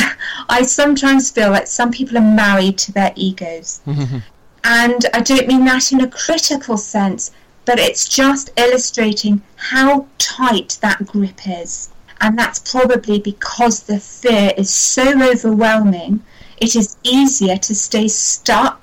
i 0.50 0.62
sometimes 0.64 1.32
feel 1.32 1.52
like 1.52 1.68
some 1.68 1.92
people 1.92 2.18
are 2.18 2.34
married 2.46 2.78
to 2.78 2.92
their 2.92 3.14
egos 3.16 3.82
and 4.64 5.06
i 5.14 5.22
don't 5.22 5.48
mean 5.48 5.66
that 5.66 5.92
in 5.92 6.02
a 6.02 6.10
critical 6.10 6.78
sense 6.78 7.32
but 7.66 7.78
it's 7.78 8.08
just 8.08 8.50
illustrating 8.58 9.42
how 9.56 10.08
tight 10.18 10.78
that 10.82 11.06
grip 11.06 11.48
is 11.48 11.90
and 12.22 12.38
that's 12.38 12.60
probably 12.60 13.20
because 13.20 13.84
the 13.84 14.00
fear 14.00 14.52
is 14.58 14.70
so 14.70 15.22
overwhelming. 15.32 16.22
It 16.58 16.76
is 16.76 16.98
easier 17.04 17.58
to 17.58 17.76
stay 17.76 18.08
stuck 18.08 18.82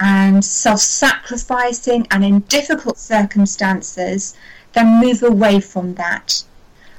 and 0.00 0.44
self 0.44 0.80
sacrificing 0.80 2.06
and 2.10 2.24
in 2.24 2.40
difficult 2.40 2.98
circumstances 2.98 4.34
than 4.72 5.00
move 5.00 5.22
away 5.22 5.60
from 5.60 5.94
that. 5.94 6.42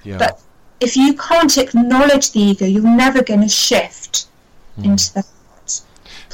Yeah. 0.04 0.18
But 0.18 0.40
if 0.86 0.96
you 0.96 1.16
can't 1.16 1.58
acknowledge 1.58 2.32
the 2.32 2.40
ego, 2.40 2.66
you're 2.66 2.84
never 2.84 3.24
going 3.24 3.42
to 3.42 3.50
shift 3.50 4.28
hmm. 4.76 4.86
into 4.86 5.14
the 5.16 5.22
heart. 5.22 5.82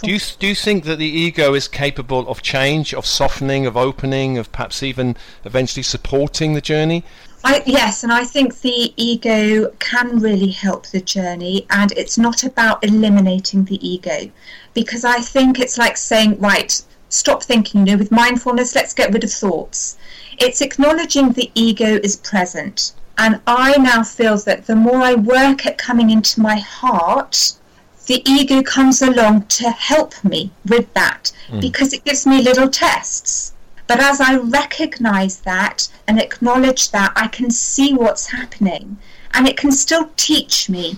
Do 0.03 0.11
you 0.11 0.19
do 0.39 0.47
you 0.47 0.55
think 0.55 0.83
that 0.85 0.97
the 0.97 1.13
ego 1.25 1.53
is 1.53 1.67
capable 1.67 2.27
of 2.27 2.41
change, 2.41 2.93
of 2.93 3.05
softening, 3.05 3.65
of 3.65 3.77
opening, 3.77 4.37
of 4.37 4.51
perhaps 4.51 4.83
even 4.83 5.15
eventually 5.45 5.83
supporting 5.83 6.53
the 6.53 6.61
journey? 6.61 7.03
I, 7.43 7.63
yes, 7.65 8.03
and 8.03 8.11
I 8.11 8.23
think 8.23 8.61
the 8.61 8.93
ego 8.97 9.69
can 9.79 10.19
really 10.19 10.51
help 10.51 10.87
the 10.87 11.01
journey, 11.01 11.65
and 11.69 11.91
it's 11.93 12.17
not 12.17 12.43
about 12.43 12.83
eliminating 12.83 13.65
the 13.65 13.79
ego, 13.87 14.29
because 14.73 15.03
I 15.05 15.19
think 15.21 15.59
it's 15.59 15.77
like 15.77 15.97
saying, 15.97 16.39
right, 16.39 16.81
stop 17.09 17.41
thinking. 17.43 17.87
You 17.87 17.93
know, 17.93 17.99
with 17.99 18.11
mindfulness, 18.11 18.75
let's 18.75 18.93
get 18.93 19.13
rid 19.13 19.23
of 19.23 19.31
thoughts. 19.31 19.97
It's 20.39 20.61
acknowledging 20.61 21.31
the 21.31 21.51
ego 21.55 21.99
is 22.03 22.15
present, 22.17 22.93
and 23.21 23.39
I 23.45 23.77
now 23.77 24.01
feel 24.03 24.35
that 24.37 24.65
the 24.65 24.75
more 24.75 25.03
I 25.03 25.13
work 25.13 25.67
at 25.67 25.77
coming 25.77 26.09
into 26.09 26.41
my 26.41 26.57
heart, 26.57 27.53
the 28.07 28.27
ego 28.27 28.63
comes 28.63 28.99
along 29.03 29.45
to 29.59 29.69
help 29.69 30.23
me 30.23 30.49
with 30.67 30.91
that 30.95 31.31
mm. 31.47 31.61
because 31.61 31.93
it 31.93 32.03
gives 32.03 32.25
me 32.25 32.41
little 32.41 32.67
tests. 32.67 33.53
But 33.85 33.99
as 33.99 34.19
I 34.19 34.37
recognize 34.37 35.41
that 35.41 35.87
and 36.07 36.19
acknowledge 36.19 36.89
that, 36.89 37.13
I 37.15 37.27
can 37.27 37.51
see 37.51 37.93
what's 37.93 38.31
happening 38.31 38.97
and 39.35 39.47
it 39.47 39.55
can 39.55 39.71
still 39.71 40.09
teach 40.17 40.67
me 40.67 40.97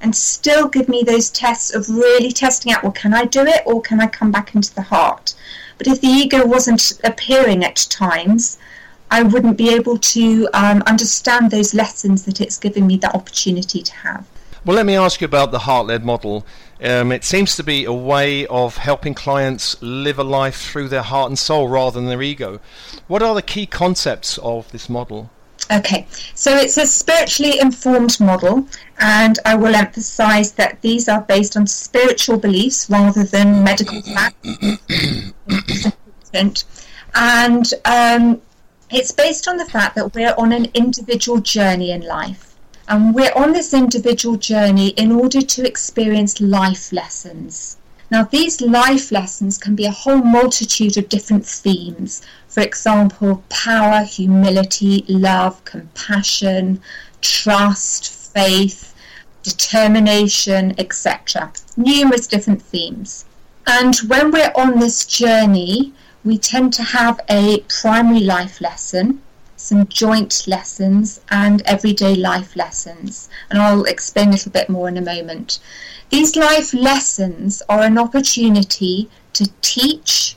and 0.00 0.16
still 0.16 0.68
give 0.68 0.88
me 0.88 1.02
those 1.02 1.28
tests 1.28 1.74
of 1.74 1.90
really 1.90 2.32
testing 2.32 2.72
out 2.72 2.82
well, 2.82 2.92
can 2.92 3.12
I 3.12 3.26
do 3.26 3.42
it 3.42 3.62
or 3.66 3.82
can 3.82 4.00
I 4.00 4.06
come 4.06 4.32
back 4.32 4.54
into 4.54 4.74
the 4.74 4.88
heart? 4.94 5.34
But 5.76 5.86
if 5.86 6.00
the 6.00 6.06
ego 6.06 6.46
wasn't 6.46 6.98
appearing 7.04 7.62
at 7.62 7.86
times, 7.90 8.56
I 9.10 9.22
wouldn't 9.22 9.56
be 9.56 9.70
able 9.74 9.98
to 9.98 10.48
um, 10.54 10.82
understand 10.86 11.50
those 11.50 11.74
lessons 11.74 12.24
that 12.24 12.40
it's 12.40 12.58
giving 12.58 12.86
me 12.86 12.96
the 12.96 13.14
opportunity 13.14 13.82
to 13.82 13.94
have. 13.94 14.26
Well, 14.64 14.76
let 14.76 14.86
me 14.86 14.96
ask 14.96 15.20
you 15.20 15.24
about 15.24 15.50
the 15.50 15.60
heart 15.60 15.86
led 15.86 16.04
model. 16.04 16.44
Um, 16.82 17.10
it 17.12 17.24
seems 17.24 17.56
to 17.56 17.62
be 17.62 17.84
a 17.84 17.92
way 17.92 18.46
of 18.48 18.76
helping 18.76 19.14
clients 19.14 19.80
live 19.80 20.18
a 20.18 20.24
life 20.24 20.60
through 20.60 20.88
their 20.88 21.02
heart 21.02 21.30
and 21.30 21.38
soul 21.38 21.68
rather 21.68 21.98
than 21.98 22.08
their 22.08 22.22
ego. 22.22 22.60
What 23.06 23.22
are 23.22 23.34
the 23.34 23.42
key 23.42 23.66
concepts 23.66 24.36
of 24.38 24.70
this 24.72 24.88
model? 24.88 25.30
Okay, 25.70 26.06
so 26.34 26.56
it's 26.56 26.76
a 26.78 26.86
spiritually 26.86 27.60
informed 27.60 28.18
model, 28.20 28.66
and 28.98 29.38
I 29.44 29.54
will 29.54 29.74
emphasize 29.74 30.52
that 30.52 30.80
these 30.80 31.08
are 31.08 31.20
based 31.20 31.56
on 31.56 31.66
spiritual 31.66 32.38
beliefs 32.38 32.88
rather 32.88 33.24
than 33.24 33.64
medical 33.64 34.00
facts. 34.02 34.48
and 37.14 37.74
um, 37.84 38.40
it's 38.90 39.12
based 39.12 39.46
on 39.46 39.56
the 39.58 39.66
fact 39.66 39.94
that 39.96 40.14
we're 40.14 40.34
on 40.38 40.52
an 40.52 40.66
individual 40.74 41.40
journey 41.40 41.90
in 41.90 42.00
life. 42.02 42.54
And 42.88 43.14
we're 43.14 43.34
on 43.34 43.52
this 43.52 43.74
individual 43.74 44.36
journey 44.36 44.88
in 44.88 45.12
order 45.12 45.42
to 45.42 45.66
experience 45.66 46.40
life 46.40 46.90
lessons. 46.90 47.76
Now, 48.10 48.24
these 48.24 48.62
life 48.62 49.12
lessons 49.12 49.58
can 49.58 49.74
be 49.74 49.84
a 49.84 49.90
whole 49.90 50.22
multitude 50.22 50.96
of 50.96 51.10
different 51.10 51.44
themes. 51.44 52.22
For 52.48 52.62
example, 52.62 53.44
power, 53.50 54.04
humility, 54.04 55.04
love, 55.06 55.62
compassion, 55.66 56.80
trust, 57.20 58.32
faith, 58.32 58.94
determination, 59.42 60.74
etc. 60.78 61.52
Numerous 61.76 62.26
different 62.26 62.62
themes. 62.62 63.26
And 63.66 63.94
when 64.06 64.30
we're 64.30 64.52
on 64.54 64.78
this 64.78 65.04
journey, 65.04 65.92
we 66.24 66.36
tend 66.38 66.72
to 66.74 66.82
have 66.82 67.20
a 67.28 67.60
primary 67.80 68.20
life 68.20 68.60
lesson, 68.60 69.22
some 69.56 69.86
joint 69.86 70.46
lessons, 70.46 71.20
and 71.30 71.62
everyday 71.62 72.14
life 72.14 72.56
lessons. 72.56 73.28
And 73.50 73.60
I'll 73.60 73.84
explain 73.84 74.28
a 74.28 74.32
little 74.32 74.52
bit 74.52 74.68
more 74.68 74.88
in 74.88 74.96
a 74.96 75.02
moment. 75.02 75.58
These 76.10 76.36
life 76.36 76.72
lessons 76.74 77.62
are 77.68 77.82
an 77.82 77.98
opportunity 77.98 79.08
to 79.34 79.50
teach, 79.62 80.36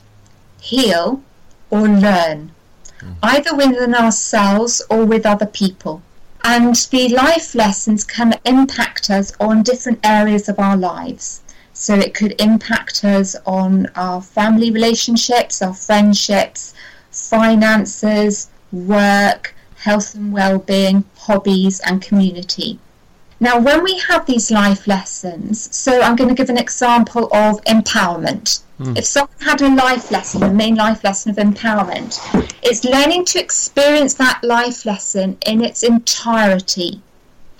heal, 0.60 1.22
or 1.70 1.88
learn, 1.88 2.52
hmm. 3.00 3.12
either 3.22 3.54
within 3.56 3.94
ourselves 3.94 4.82
or 4.90 5.04
with 5.04 5.26
other 5.26 5.46
people. 5.46 6.02
And 6.44 6.74
the 6.74 7.08
life 7.08 7.54
lessons 7.54 8.04
can 8.04 8.34
impact 8.44 9.10
us 9.10 9.32
on 9.38 9.62
different 9.62 10.00
areas 10.02 10.48
of 10.48 10.58
our 10.58 10.76
lives. 10.76 11.41
So 11.82 11.96
it 11.96 12.14
could 12.14 12.40
impact 12.40 13.02
us 13.02 13.34
on 13.44 13.88
our 13.96 14.22
family 14.22 14.70
relationships, 14.70 15.60
our 15.60 15.74
friendships, 15.74 16.74
finances, 17.10 18.50
work, 18.70 19.52
health 19.74 20.14
and 20.14 20.32
well-being, 20.32 21.02
hobbies 21.16 21.80
and 21.80 22.00
community. 22.00 22.78
Now 23.40 23.58
when 23.58 23.82
we 23.82 23.98
have 23.98 24.26
these 24.26 24.48
life 24.52 24.86
lessons, 24.86 25.76
so 25.76 26.00
I'm 26.00 26.14
going 26.14 26.28
to 26.28 26.36
give 26.36 26.50
an 26.50 26.56
example 26.56 27.24
of 27.34 27.60
empowerment. 27.64 28.62
Hmm. 28.78 28.96
If 28.96 29.04
someone 29.04 29.40
had 29.40 29.60
a 29.60 29.74
life 29.74 30.12
lesson, 30.12 30.42
the 30.42 30.54
main 30.54 30.76
life 30.76 31.02
lesson 31.02 31.32
of 31.32 31.36
empowerment, 31.36 32.20
it's 32.62 32.84
learning 32.84 33.24
to 33.24 33.40
experience 33.40 34.14
that 34.14 34.44
life 34.44 34.86
lesson 34.86 35.36
in 35.44 35.64
its 35.64 35.82
entirety. 35.82 37.02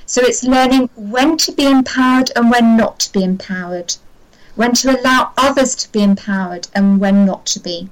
So 0.06 0.20
it's 0.22 0.44
learning 0.44 0.90
when 0.94 1.36
to 1.38 1.50
be 1.50 1.66
empowered 1.66 2.30
and 2.36 2.52
when 2.52 2.76
not 2.76 3.00
to 3.00 3.12
be 3.12 3.24
empowered, 3.24 3.96
when 4.54 4.74
to 4.74 5.00
allow 5.00 5.32
others 5.36 5.74
to 5.76 5.92
be 5.92 6.02
empowered 6.02 6.68
and 6.74 7.00
when 7.00 7.24
not 7.24 7.46
to 7.46 7.60
be. 7.60 7.88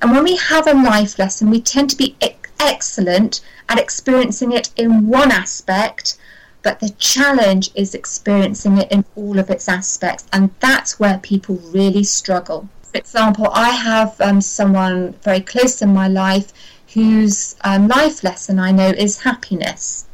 And 0.00 0.10
when 0.12 0.24
we 0.24 0.36
have 0.36 0.66
a 0.66 0.74
life 0.74 1.18
lesson, 1.18 1.50
we 1.50 1.60
tend 1.60 1.90
to 1.90 1.96
be 1.96 2.16
ex- 2.20 2.50
excellent 2.60 3.40
at 3.68 3.78
experiencing 3.78 4.52
it 4.52 4.70
in 4.76 5.06
one 5.06 5.30
aspect, 5.30 6.16
but 6.62 6.80
the 6.80 6.90
challenge 6.90 7.70
is 7.74 7.94
experiencing 7.94 8.78
it 8.78 8.90
in 8.90 9.04
all 9.16 9.38
of 9.38 9.50
its 9.50 9.68
aspects, 9.68 10.24
and 10.32 10.50
that's 10.60 10.98
where 10.98 11.18
people 11.18 11.56
really 11.72 12.04
struggle. 12.04 12.68
For 12.82 12.98
example, 12.98 13.48
I 13.52 13.70
have 13.70 14.20
um, 14.20 14.40
someone 14.40 15.14
very 15.22 15.40
close 15.40 15.82
in 15.82 15.92
my 15.92 16.08
life 16.08 16.52
whose 16.94 17.56
um, 17.62 17.88
life 17.88 18.22
lesson 18.22 18.58
I 18.58 18.70
know 18.70 18.88
is 18.88 19.22
happiness. 19.22 20.06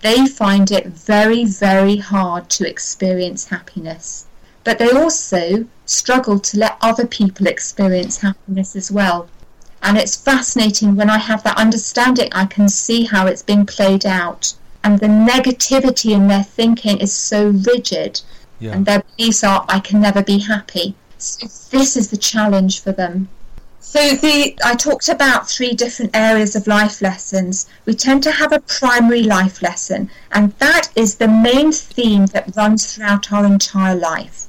They 0.00 0.26
find 0.26 0.70
it 0.70 0.86
very, 0.86 1.44
very 1.44 1.96
hard 1.96 2.48
to 2.50 2.68
experience 2.68 3.46
happiness, 3.46 4.26
but 4.64 4.78
they 4.78 4.90
also 4.90 5.66
struggle 5.86 6.38
to 6.38 6.58
let 6.58 6.76
other 6.80 7.06
people 7.06 7.46
experience 7.46 8.18
happiness 8.18 8.76
as 8.76 8.90
well. 8.90 9.28
And 9.82 9.96
it's 9.96 10.16
fascinating 10.16 10.94
when 10.94 11.08
I 11.10 11.18
have 11.18 11.42
that 11.44 11.56
understanding, 11.56 12.28
I 12.32 12.44
can 12.44 12.68
see 12.68 13.04
how 13.04 13.26
it's 13.26 13.42
being 13.42 13.64
played 13.66 14.04
out. 14.04 14.54
And 14.84 14.98
the 14.98 15.06
negativity 15.06 16.12
in 16.12 16.28
their 16.28 16.42
thinking 16.42 16.98
is 16.98 17.12
so 17.12 17.48
rigid, 17.48 18.20
Yeah. 18.58 18.72
and 18.72 18.86
their 18.86 19.02
beliefs 19.16 19.42
are, 19.42 19.64
I 19.68 19.80
can 19.80 20.00
never 20.00 20.22
be 20.22 20.38
happy. 20.38 20.94
So 21.18 21.46
this 21.70 21.96
is 21.96 22.08
the 22.08 22.16
challenge 22.16 22.80
for 22.80 22.92
them. 22.92 23.28
So 23.80 24.14
the 24.14 24.56
I 24.64 24.74
talked 24.74 25.08
about 25.08 25.50
three 25.50 25.72
different 25.72 26.14
areas 26.14 26.54
of 26.54 26.66
life 26.66 27.02
lessons. 27.02 27.66
We 27.86 27.94
tend 27.94 28.22
to 28.22 28.30
have 28.30 28.52
a 28.52 28.60
primary 28.60 29.22
life 29.22 29.62
lesson, 29.62 30.10
and 30.32 30.52
that 30.58 30.90
is 30.94 31.16
the 31.16 31.28
main 31.28 31.72
theme 31.72 32.26
that 32.26 32.54
runs 32.56 32.94
throughout 32.94 33.32
our 33.32 33.44
entire 33.44 33.96
life, 33.96 34.46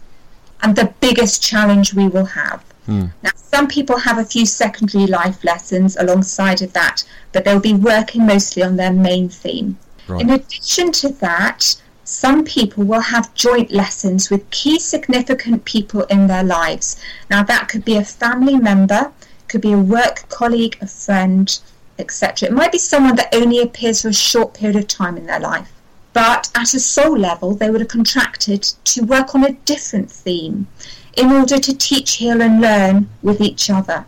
and 0.61 0.75
the 0.75 0.93
biggest 0.99 1.41
challenge 1.41 1.93
we 1.93 2.07
will 2.07 2.25
have. 2.25 2.63
Hmm. 2.85 3.05
Now, 3.23 3.31
some 3.35 3.67
people 3.67 3.97
have 3.97 4.17
a 4.17 4.25
few 4.25 4.45
secondary 4.45 5.07
life 5.07 5.43
lessons 5.43 5.97
alongside 5.97 6.61
of 6.61 6.73
that, 6.73 7.03
but 7.31 7.43
they'll 7.43 7.59
be 7.59 7.73
working 7.73 8.25
mostly 8.25 8.63
on 8.63 8.75
their 8.75 8.93
main 8.93 9.29
theme. 9.29 9.77
Right. 10.07 10.21
In 10.21 10.29
addition 10.29 10.91
to 10.93 11.09
that, 11.09 11.75
some 12.03 12.43
people 12.43 12.83
will 12.83 13.01
have 13.01 13.33
joint 13.33 13.71
lessons 13.71 14.29
with 14.29 14.49
key 14.49 14.79
significant 14.79 15.65
people 15.65 16.03
in 16.03 16.27
their 16.27 16.43
lives. 16.43 16.97
Now, 17.29 17.43
that 17.43 17.69
could 17.69 17.85
be 17.85 17.97
a 17.97 18.03
family 18.03 18.57
member, 18.57 19.11
could 19.47 19.61
be 19.61 19.73
a 19.73 19.77
work 19.77 20.27
colleague, 20.29 20.77
a 20.81 20.87
friend, 20.87 21.57
etc. 21.99 22.49
It 22.49 22.53
might 22.53 22.71
be 22.71 22.77
someone 22.77 23.15
that 23.15 23.33
only 23.33 23.61
appears 23.61 24.01
for 24.01 24.09
a 24.09 24.13
short 24.13 24.53
period 24.53 24.75
of 24.75 24.87
time 24.87 25.17
in 25.17 25.25
their 25.25 25.39
life. 25.39 25.71
But 26.13 26.51
at 26.55 26.73
a 26.73 26.79
soul 26.79 27.17
level, 27.17 27.55
they 27.55 27.69
would 27.69 27.81
have 27.81 27.89
contracted 27.89 28.63
to 28.63 29.01
work 29.03 29.33
on 29.33 29.45
a 29.45 29.53
different 29.53 30.11
theme 30.11 30.67
in 31.15 31.31
order 31.31 31.57
to 31.57 31.77
teach, 31.77 32.15
heal, 32.15 32.41
and 32.41 32.61
learn 32.61 33.09
with 33.21 33.41
each 33.41 33.69
other. 33.69 34.05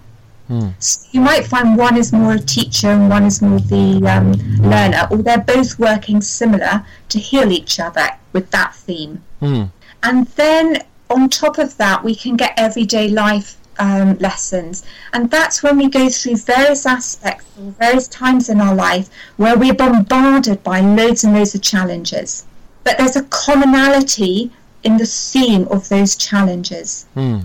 So 0.80 1.08
you 1.12 1.22
might 1.22 1.46
find 1.48 1.78
one 1.78 1.98
is 1.98 2.12
more 2.12 2.34
a 2.34 2.40
teacher 2.40 2.90
and 2.90 3.10
one 3.10 3.24
is 3.24 3.42
more 3.42 3.60
the 3.60 4.06
um, 4.06 4.34
learner, 4.62 5.08
or 5.10 5.18
they're 5.18 5.40
both 5.40 5.80
working 5.80 6.22
similar 6.22 6.86
to 7.10 7.20
heal 7.20 7.52
each 7.52 7.80
other 7.80 8.10
with 8.34 8.52
that 8.52 8.76
theme. 8.76 9.24
Hmm. 9.40 9.64
And 10.04 10.28
then 10.28 10.84
on 11.10 11.30
top 11.30 11.58
of 11.58 11.78
that, 11.78 12.04
we 12.04 12.14
can 12.14 12.36
get 12.36 12.54
everyday 12.58 13.08
life 13.10 13.58
um, 13.80 14.18
lessons. 14.20 14.84
And 15.14 15.30
that's 15.30 15.64
when 15.64 15.78
we 15.78 15.90
go 15.90 16.10
through 16.10 16.38
various 16.38 16.86
aspects 16.86 17.46
or 17.58 17.72
various 17.72 18.08
times 18.08 18.50
in 18.50 18.62
our 18.62 18.76
life 18.76 19.10
where 19.38 19.58
we're 19.58 19.74
bombarded 19.74 20.64
by 20.64 20.80
loads 20.80 21.24
and 21.24 21.34
loads 21.34 21.56
of 21.56 21.62
challenges. 21.62 22.46
But 22.84 22.98
there's 22.98 23.16
a 23.16 23.24
commonality 23.24 24.52
in 24.84 24.98
the 24.98 25.06
theme 25.06 25.68
of 25.70 25.90
those 25.90 26.16
challenges. 26.16 27.06
Hmm. 27.14 27.40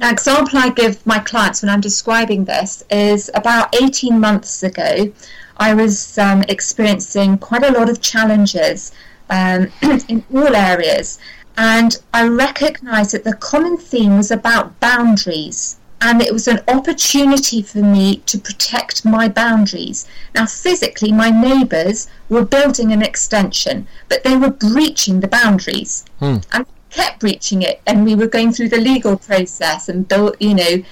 Now, 0.00 0.10
example 0.10 0.58
I 0.58 0.70
give 0.70 1.06
my 1.06 1.18
clients 1.18 1.62
when 1.62 1.70
I'm 1.70 1.82
describing 1.82 2.46
this 2.46 2.82
is 2.90 3.30
about 3.34 3.74
18 3.82 4.18
months 4.18 4.62
ago, 4.62 5.12
I 5.58 5.74
was 5.74 6.16
um, 6.16 6.42
experiencing 6.48 7.36
quite 7.36 7.62
a 7.62 7.70
lot 7.70 7.90
of 7.90 8.00
challenges 8.00 8.92
um, 9.30 9.68
in 10.08 10.24
all 10.34 10.54
areas, 10.54 11.18
and 11.56 11.96
I 12.12 12.26
recognised 12.26 13.12
that 13.12 13.24
the 13.24 13.34
common 13.34 13.76
theme 13.76 14.16
was 14.16 14.30
about 14.30 14.78
boundaries. 14.80 15.76
And 16.02 16.22
it 16.22 16.32
was 16.32 16.48
an 16.48 16.60
opportunity 16.66 17.60
for 17.60 17.80
me 17.82 18.22
to 18.24 18.38
protect 18.38 19.04
my 19.04 19.28
boundaries. 19.28 20.06
Now, 20.34 20.46
physically, 20.46 21.12
my 21.12 21.28
neighbours 21.28 22.08
were 22.30 22.42
building 22.42 22.90
an 22.90 23.02
extension, 23.02 23.86
but 24.08 24.24
they 24.24 24.34
were 24.34 24.48
breaching 24.48 25.20
the 25.20 25.28
boundaries. 25.28 26.06
Hmm. 26.18 26.38
And 26.54 26.64
kept 26.90 27.20
breaching 27.20 27.62
it 27.62 27.80
and 27.86 28.04
we 28.04 28.14
were 28.14 28.26
going 28.26 28.52
through 28.52 28.68
the 28.68 28.80
legal 28.80 29.16
process 29.16 29.88
and 29.88 30.08
build 30.08 30.36
you 30.40 30.54
know 30.54 30.82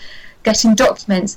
getting 0.45 0.75
documents 0.75 1.37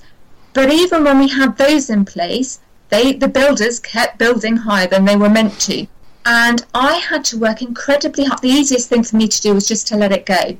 but 0.53 0.71
even 0.71 1.03
when 1.03 1.19
we 1.19 1.27
had 1.27 1.57
those 1.57 1.89
in 1.89 2.05
place 2.05 2.59
they 2.89 3.11
the 3.13 3.27
builders 3.27 3.79
kept 3.79 4.19
building 4.19 4.57
higher 4.57 4.87
than 4.87 5.05
they 5.05 5.15
were 5.15 5.29
meant 5.29 5.59
to 5.59 5.87
and 6.25 6.65
i 6.73 6.95
had 6.95 7.23
to 7.25 7.37
work 7.37 7.61
incredibly 7.61 8.25
hard. 8.25 8.41
The 8.41 8.49
easiest 8.49 8.89
thing 8.89 9.03
for 9.03 9.15
me 9.15 9.27
to 9.27 9.41
do 9.41 9.53
was 9.53 9.67
just 9.67 9.87
to 9.87 9.97
let 9.97 10.11
it 10.11 10.25
go. 10.25 10.57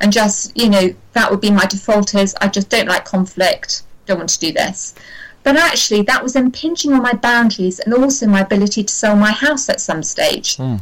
And 0.00 0.12
just 0.12 0.56
you 0.56 0.68
know 0.68 0.94
that 1.12 1.30
would 1.30 1.40
be 1.40 1.50
my 1.50 1.66
default 1.66 2.14
is 2.14 2.34
i 2.40 2.48
just 2.48 2.68
don't 2.68 2.88
like 2.88 3.04
conflict 3.04 3.82
don't 4.06 4.18
want 4.18 4.30
to 4.30 4.40
do 4.40 4.52
this. 4.52 4.94
But 5.42 5.56
actually 5.56 6.02
that 6.02 6.22
was 6.22 6.36
impinging 6.36 6.92
on 6.92 7.02
my 7.02 7.12
boundaries 7.12 7.78
and 7.80 7.94
also 7.94 8.26
my 8.26 8.40
ability 8.40 8.84
to 8.84 8.92
sell 8.92 9.16
my 9.16 9.32
house 9.32 9.68
at 9.68 9.80
some 9.80 10.02
stage. 10.02 10.56
Hmm. 10.56 10.76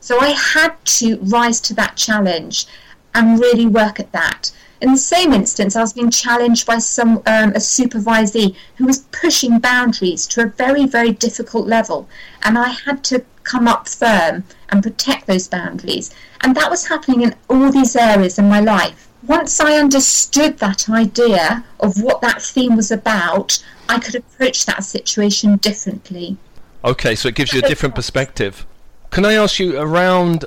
so 0.00 0.20
I 0.20 0.30
had 0.30 0.72
to 0.98 1.18
rise 1.22 1.60
to 1.62 1.74
that 1.74 1.96
challenge 1.96 2.66
and 3.14 3.38
really 3.38 3.66
work 3.66 4.00
at 4.00 4.12
that. 4.12 4.50
In 4.80 4.90
the 4.90 4.98
same 4.98 5.32
instance, 5.32 5.76
I 5.76 5.80
was 5.80 5.92
being 5.92 6.10
challenged 6.10 6.66
by 6.66 6.78
some 6.78 7.18
um, 7.26 7.50
a 7.50 7.60
supervisee 7.60 8.56
who 8.76 8.86
was 8.86 9.06
pushing 9.12 9.60
boundaries 9.60 10.26
to 10.28 10.42
a 10.42 10.46
very, 10.46 10.86
very 10.86 11.12
difficult 11.12 11.68
level, 11.68 12.08
and 12.42 12.58
I 12.58 12.70
had 12.70 13.04
to 13.04 13.24
come 13.44 13.68
up 13.68 13.88
firm 13.88 14.44
and 14.70 14.82
protect 14.82 15.26
those 15.26 15.48
boundaries. 15.48 16.14
And 16.42 16.56
that 16.56 16.70
was 16.70 16.86
happening 16.86 17.22
in 17.22 17.34
all 17.48 17.70
these 17.70 17.96
areas 17.96 18.38
in 18.38 18.48
my 18.48 18.60
life. 18.60 19.08
Once 19.26 19.60
I 19.60 19.74
understood 19.76 20.58
that 20.58 20.88
idea 20.90 21.64
of 21.80 22.02
what 22.02 22.20
that 22.22 22.42
theme 22.42 22.74
was 22.76 22.90
about, 22.90 23.62
I 23.88 24.00
could 24.00 24.16
approach 24.16 24.66
that 24.66 24.82
situation 24.84 25.56
differently. 25.56 26.36
Okay, 26.84 27.14
so 27.14 27.28
it 27.28 27.36
gives 27.36 27.52
you 27.52 27.60
a 27.60 27.68
different 27.68 27.94
perspective. 27.94 28.66
Can 29.10 29.24
I 29.24 29.34
ask 29.34 29.58
you 29.60 29.78
around 29.78 30.44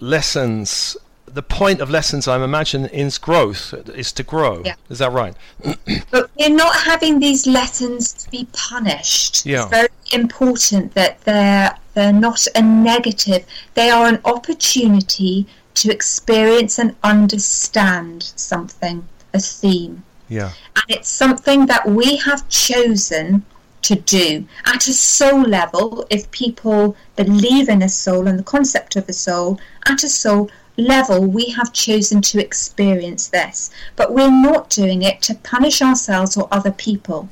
lessons? 0.00 0.96
The 1.26 1.42
point 1.42 1.80
of 1.80 1.88
lessons, 1.88 2.26
I'm 2.26 2.42
imagining, 2.42 2.90
is 2.90 3.16
growth. 3.16 3.72
Is 3.94 4.12
to 4.14 4.22
grow. 4.22 4.62
Yeah. 4.64 4.74
Is 4.90 4.98
that 4.98 5.12
right? 5.12 5.34
But 6.10 6.28
we're 6.38 6.50
not 6.50 6.74
having 6.74 7.20
these 7.20 7.46
lessons 7.46 8.12
to 8.14 8.30
be 8.30 8.48
punished. 8.52 9.46
Yeah. 9.46 9.62
It's 9.62 9.70
very 9.70 9.88
important 10.12 10.92
that 10.94 11.20
they're 11.22 11.76
they're 11.94 12.12
not 12.12 12.46
a 12.54 12.62
negative. 12.62 13.44
They 13.74 13.90
are 13.90 14.06
an 14.06 14.20
opportunity 14.24 15.46
to 15.74 15.90
experience 15.90 16.78
and 16.78 16.96
understand 17.02 18.32
something, 18.36 19.06
a 19.34 19.40
theme. 19.40 20.04
Yeah. 20.28 20.52
And 20.76 20.84
it's 20.88 21.08
something 21.08 21.66
that 21.66 21.88
we 21.88 22.16
have 22.16 22.48
chosen 22.48 23.44
to 23.82 23.94
do 23.94 24.46
at 24.66 24.86
a 24.86 24.92
soul 24.92 25.42
level. 25.42 26.06
If 26.10 26.30
people 26.30 26.96
believe 27.16 27.68
in 27.68 27.82
a 27.82 27.88
soul 27.88 28.28
and 28.28 28.38
the 28.38 28.44
concept 28.44 28.96
of 28.96 29.08
a 29.08 29.12
soul, 29.12 29.58
at 29.86 30.04
a 30.04 30.08
soul 30.08 30.50
level, 30.76 31.24
we 31.24 31.46
have 31.50 31.72
chosen 31.72 32.20
to 32.22 32.40
experience 32.40 33.28
this. 33.28 33.70
But 33.96 34.14
we're 34.14 34.30
not 34.30 34.70
doing 34.70 35.02
it 35.02 35.22
to 35.22 35.34
punish 35.34 35.82
ourselves 35.82 36.36
or 36.36 36.48
other 36.50 36.72
people. 36.72 37.28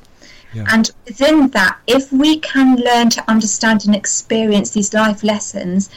Yeah. 0.53 0.65
And 0.69 0.89
within 1.05 1.49
that, 1.49 1.77
if 1.87 2.11
we 2.11 2.39
can 2.39 2.77
learn 2.77 3.09
to 3.11 3.29
understand 3.29 3.85
and 3.85 3.95
experience 3.95 4.71
these 4.71 4.93
life 4.93 5.23
lessons, 5.23 5.89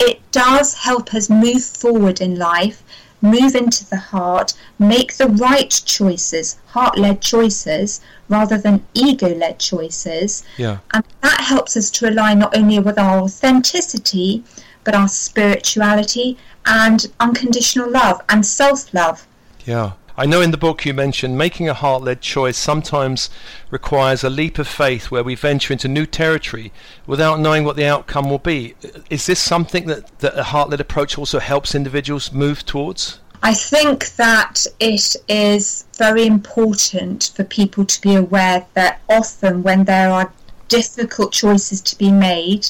it 0.00 0.20
does 0.32 0.74
help 0.74 1.12
us 1.14 1.28
move 1.28 1.62
forward 1.64 2.20
in 2.20 2.38
life, 2.38 2.82
move 3.20 3.54
into 3.54 3.84
the 3.88 3.96
heart, 3.96 4.54
make 4.78 5.16
the 5.16 5.26
right 5.26 5.70
choices, 5.84 6.56
heart 6.66 6.96
led 6.96 7.20
choices, 7.20 8.00
rather 8.28 8.58
than 8.58 8.86
ego 8.94 9.34
led 9.34 9.58
choices. 9.58 10.44
Yeah. 10.56 10.78
And 10.92 11.04
that 11.22 11.40
helps 11.40 11.76
us 11.76 11.90
to 11.90 12.08
align 12.08 12.38
not 12.38 12.56
only 12.56 12.78
with 12.78 12.98
our 12.98 13.20
authenticity, 13.20 14.44
but 14.84 14.94
our 14.94 15.08
spirituality 15.08 16.38
and 16.64 17.06
unconditional 17.20 17.90
love 17.90 18.22
and 18.28 18.44
self 18.46 18.92
love. 18.94 19.26
Yeah. 19.66 19.92
I 20.18 20.26
know 20.26 20.40
in 20.40 20.50
the 20.50 20.56
book 20.56 20.84
you 20.84 20.94
mentioned 20.94 21.38
making 21.38 21.68
a 21.68 21.74
heart 21.74 22.02
led 22.02 22.20
choice 22.20 22.58
sometimes 22.58 23.30
requires 23.70 24.24
a 24.24 24.28
leap 24.28 24.58
of 24.58 24.66
faith 24.66 25.12
where 25.12 25.22
we 25.22 25.36
venture 25.36 25.72
into 25.72 25.86
new 25.86 26.06
territory 26.06 26.72
without 27.06 27.38
knowing 27.38 27.62
what 27.62 27.76
the 27.76 27.84
outcome 27.84 28.28
will 28.28 28.40
be. 28.40 28.74
Is 29.10 29.26
this 29.26 29.38
something 29.38 29.86
that, 29.86 30.18
that 30.18 30.36
a 30.36 30.42
heart 30.42 30.70
led 30.70 30.80
approach 30.80 31.18
also 31.18 31.38
helps 31.38 31.72
individuals 31.72 32.32
move 32.32 32.66
towards? 32.66 33.20
I 33.44 33.54
think 33.54 34.16
that 34.16 34.66
it 34.80 35.14
is 35.28 35.84
very 35.96 36.26
important 36.26 37.30
for 37.36 37.44
people 37.44 37.84
to 37.84 38.00
be 38.00 38.16
aware 38.16 38.66
that 38.74 39.00
often 39.08 39.62
when 39.62 39.84
there 39.84 40.10
are 40.10 40.32
difficult 40.66 41.30
choices 41.30 41.80
to 41.82 41.96
be 41.96 42.10
made, 42.10 42.68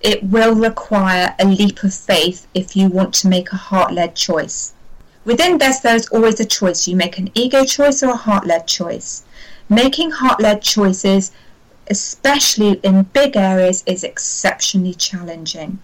it 0.00 0.24
will 0.24 0.56
require 0.56 1.36
a 1.38 1.44
leap 1.44 1.84
of 1.84 1.94
faith 1.94 2.48
if 2.54 2.74
you 2.74 2.88
want 2.88 3.14
to 3.14 3.28
make 3.28 3.52
a 3.52 3.56
heart 3.56 3.92
led 3.92 4.16
choice. 4.16 4.74
Within 5.24 5.58
this, 5.58 5.80
there's 5.80 6.08
always 6.08 6.40
a 6.40 6.44
choice. 6.44 6.88
You 6.88 6.96
make 6.96 7.18
an 7.18 7.30
ego 7.34 7.64
choice 7.64 8.02
or 8.02 8.10
a 8.10 8.16
heart 8.16 8.46
led 8.46 8.66
choice. 8.66 9.22
Making 9.68 10.10
heart 10.10 10.40
led 10.40 10.62
choices, 10.62 11.30
especially 11.88 12.80
in 12.82 13.04
big 13.04 13.36
areas, 13.36 13.84
is 13.86 14.02
exceptionally 14.02 14.94
challenging 14.94 15.78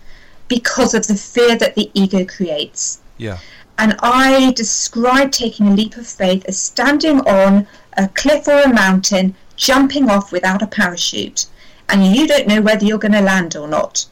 because 0.48 0.94
of 0.94 1.06
the 1.06 1.14
fear 1.14 1.56
that 1.56 1.74
the 1.74 1.90
ego 1.94 2.24
creates. 2.24 3.00
Yeah. 3.16 3.38
And 3.78 3.94
I 4.00 4.52
describe 4.52 5.30
taking 5.30 5.68
a 5.68 5.74
leap 5.74 5.96
of 5.96 6.06
faith 6.06 6.44
as 6.46 6.58
standing 6.58 7.20
on 7.20 7.68
a 7.96 8.08
cliff 8.08 8.48
or 8.48 8.60
a 8.62 8.72
mountain, 8.72 9.36
jumping 9.54 10.10
off 10.10 10.32
without 10.32 10.62
a 10.62 10.66
parachute, 10.66 11.46
and 11.88 12.04
you 12.04 12.26
don't 12.26 12.48
know 12.48 12.60
whether 12.60 12.84
you're 12.84 12.98
going 12.98 13.12
to 13.12 13.20
land 13.20 13.54
or 13.54 13.68
not. 13.68 14.06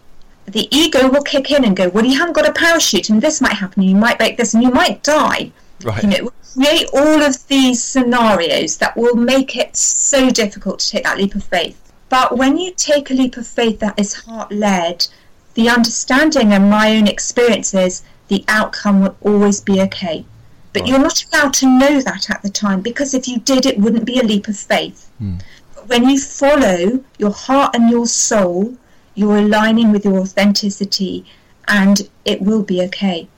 The 0.48 0.68
ego 0.70 1.08
will 1.08 1.22
kick 1.22 1.50
in 1.50 1.64
and 1.64 1.76
go, 1.76 1.88
Well, 1.88 2.04
you 2.04 2.18
haven't 2.18 2.34
got 2.34 2.48
a 2.48 2.52
parachute, 2.52 3.10
and 3.10 3.20
this 3.20 3.40
might 3.40 3.54
happen, 3.54 3.82
you 3.82 3.96
might 3.96 4.18
break 4.18 4.36
this, 4.36 4.54
and 4.54 4.62
you 4.62 4.70
might 4.70 5.02
die. 5.02 5.50
Right. 5.84 6.02
You 6.02 6.08
know, 6.08 6.16
it 6.16 6.24
will 6.24 6.32
create 6.54 6.88
all 6.92 7.22
of 7.22 7.46
these 7.48 7.82
scenarios 7.82 8.78
that 8.78 8.96
will 8.96 9.14
make 9.16 9.56
it 9.56 9.76
so 9.76 10.30
difficult 10.30 10.78
to 10.80 10.88
take 10.88 11.04
that 11.04 11.18
leap 11.18 11.34
of 11.34 11.44
faith. 11.44 11.92
But 12.08 12.38
when 12.38 12.56
you 12.56 12.72
take 12.76 13.10
a 13.10 13.14
leap 13.14 13.36
of 13.36 13.46
faith 13.46 13.80
that 13.80 13.98
is 13.98 14.14
heart 14.14 14.52
led, 14.52 15.06
the 15.54 15.68
understanding 15.68 16.52
and 16.52 16.70
my 16.70 16.96
own 16.96 17.08
experiences, 17.08 18.02
the 18.28 18.44
outcome 18.48 19.00
will 19.00 19.16
always 19.20 19.60
be 19.60 19.80
okay. 19.82 20.24
But 20.72 20.82
Right. 20.82 20.90
you're 20.90 20.98
not 21.00 21.24
allowed 21.32 21.54
to 21.54 21.66
know 21.66 22.00
that 22.00 22.30
at 22.30 22.42
the 22.42 22.50
time 22.50 22.80
because 22.80 23.14
if 23.14 23.26
you 23.26 23.38
did, 23.38 23.66
it 23.66 23.78
wouldn't 23.78 24.04
be 24.04 24.20
a 24.20 24.22
leap 24.22 24.46
of 24.48 24.56
faith. 24.56 25.08
Hmm. 25.18 25.36
But 25.74 25.88
when 25.88 26.08
you 26.08 26.20
follow 26.20 27.00
your 27.18 27.32
heart 27.32 27.74
and 27.74 27.90
your 27.90 28.06
soul, 28.06 28.76
you're 29.16 29.38
aligning 29.38 29.90
with 29.90 30.04
your 30.04 30.18
authenticity 30.18 31.24
and 31.66 32.08
it 32.24 32.40
will 32.40 32.62
be 32.62 32.80
okay. 32.82 33.28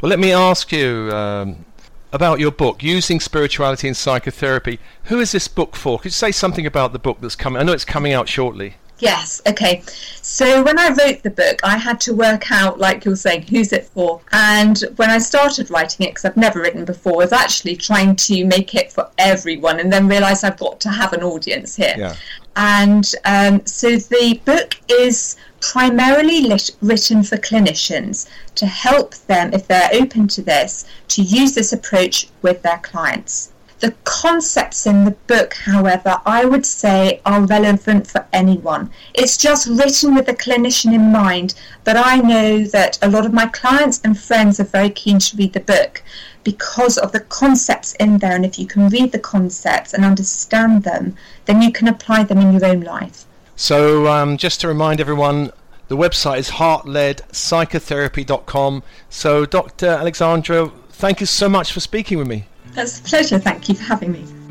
Well, 0.00 0.10
let 0.10 0.20
me 0.20 0.30
ask 0.32 0.70
you 0.70 1.10
um, 1.12 1.64
about 2.12 2.38
your 2.38 2.52
book, 2.52 2.82
Using 2.82 3.18
Spirituality 3.18 3.88
in 3.88 3.94
Psychotherapy. 3.94 4.78
Who 5.04 5.18
is 5.18 5.32
this 5.32 5.48
book 5.48 5.74
for? 5.74 5.98
Could 5.98 6.06
you 6.06 6.10
say 6.10 6.30
something 6.30 6.66
about 6.66 6.92
the 6.92 6.98
book 6.98 7.18
that's 7.20 7.34
coming? 7.34 7.60
I 7.60 7.64
know 7.64 7.72
it's 7.72 7.84
coming 7.84 8.12
out 8.12 8.28
shortly. 8.28 8.76
Yes, 8.98 9.42
okay. 9.46 9.82
So 10.22 10.62
when 10.62 10.78
I 10.78 10.88
wrote 10.88 11.22
the 11.22 11.30
book, 11.30 11.60
I 11.62 11.76
had 11.76 12.00
to 12.00 12.14
work 12.14 12.50
out, 12.50 12.78
like 12.78 13.04
you're 13.04 13.16
saying, 13.16 13.42
who's 13.42 13.72
it 13.72 13.86
for? 13.86 14.20
And 14.32 14.82
when 14.96 15.10
I 15.10 15.18
started 15.18 15.70
writing 15.70 16.06
it, 16.06 16.10
because 16.10 16.24
I've 16.24 16.36
never 16.36 16.60
written 16.60 16.84
before, 16.84 17.14
I 17.14 17.24
was 17.24 17.32
actually 17.32 17.76
trying 17.76 18.16
to 18.16 18.44
make 18.46 18.74
it 18.74 18.90
for 18.90 19.10
everyone 19.18 19.80
and 19.80 19.92
then 19.92 20.08
realised 20.08 20.44
I've 20.44 20.58
got 20.58 20.80
to 20.80 20.88
have 20.88 21.12
an 21.12 21.22
audience 21.22 21.76
here. 21.76 21.94
Yeah. 21.96 22.16
And 22.56 23.12
um, 23.26 23.66
so 23.66 23.96
the 23.96 24.40
book 24.46 24.80
is 24.88 25.36
primarily 25.60 26.40
lit- 26.40 26.76
written 26.80 27.22
for 27.22 27.36
clinicians 27.36 28.28
to 28.54 28.64
help 28.64 29.14
them, 29.26 29.52
if 29.52 29.66
they're 29.66 29.90
open 29.92 30.26
to 30.28 30.42
this, 30.42 30.86
to 31.08 31.22
use 31.22 31.54
this 31.54 31.72
approach 31.74 32.28
with 32.40 32.62
their 32.62 32.78
clients. 32.78 33.52
The 33.80 33.94
concepts 34.04 34.86
in 34.86 35.04
the 35.04 35.10
book, 35.26 35.54
however, 35.54 36.20
I 36.24 36.46
would 36.46 36.64
say 36.64 37.20
are 37.26 37.42
relevant 37.42 38.06
for 38.06 38.26
anyone. 38.32 38.90
It's 39.12 39.36
just 39.36 39.68
written 39.68 40.14
with 40.14 40.26
the 40.26 40.34
clinician 40.34 40.94
in 40.94 41.12
mind, 41.12 41.54
but 41.84 41.96
I 41.96 42.16
know 42.16 42.64
that 42.64 42.98
a 43.02 43.10
lot 43.10 43.26
of 43.26 43.34
my 43.34 43.46
clients 43.46 44.00
and 44.02 44.18
friends 44.18 44.58
are 44.58 44.64
very 44.64 44.90
keen 44.90 45.18
to 45.18 45.36
read 45.36 45.52
the 45.52 45.60
book 45.60 46.02
because 46.42 46.96
of 46.96 47.12
the 47.12 47.20
concepts 47.20 47.92
in 47.94 48.18
there. 48.18 48.34
And 48.34 48.46
if 48.46 48.58
you 48.58 48.66
can 48.66 48.88
read 48.88 49.12
the 49.12 49.18
concepts 49.18 49.92
and 49.92 50.04
understand 50.04 50.84
them, 50.84 51.14
then 51.44 51.60
you 51.60 51.70
can 51.70 51.86
apply 51.86 52.24
them 52.24 52.38
in 52.38 52.52
your 52.52 52.64
own 52.64 52.80
life. 52.80 53.26
So, 53.56 54.06
um, 54.06 54.38
just 54.38 54.60
to 54.62 54.68
remind 54.68 55.00
everyone, 55.00 55.52
The 55.88 55.96
website 55.96 56.38
is 56.38 56.50
heartledpsychotherapy.com. 56.50 58.82
So, 59.08 59.46
Dr. 59.46 59.86
Alexandra, 59.86 60.72
thank 60.90 61.20
you 61.20 61.26
so 61.26 61.48
much 61.48 61.72
for 61.72 61.78
speaking 61.78 62.18
with 62.18 62.26
me. 62.26 62.46
That's 62.76 63.00
a 63.00 63.02
pleasure. 63.02 63.38
Thank 63.38 63.70
you 63.70 63.74
for 63.74 63.84
having 63.84 64.12
me. 64.12 64.45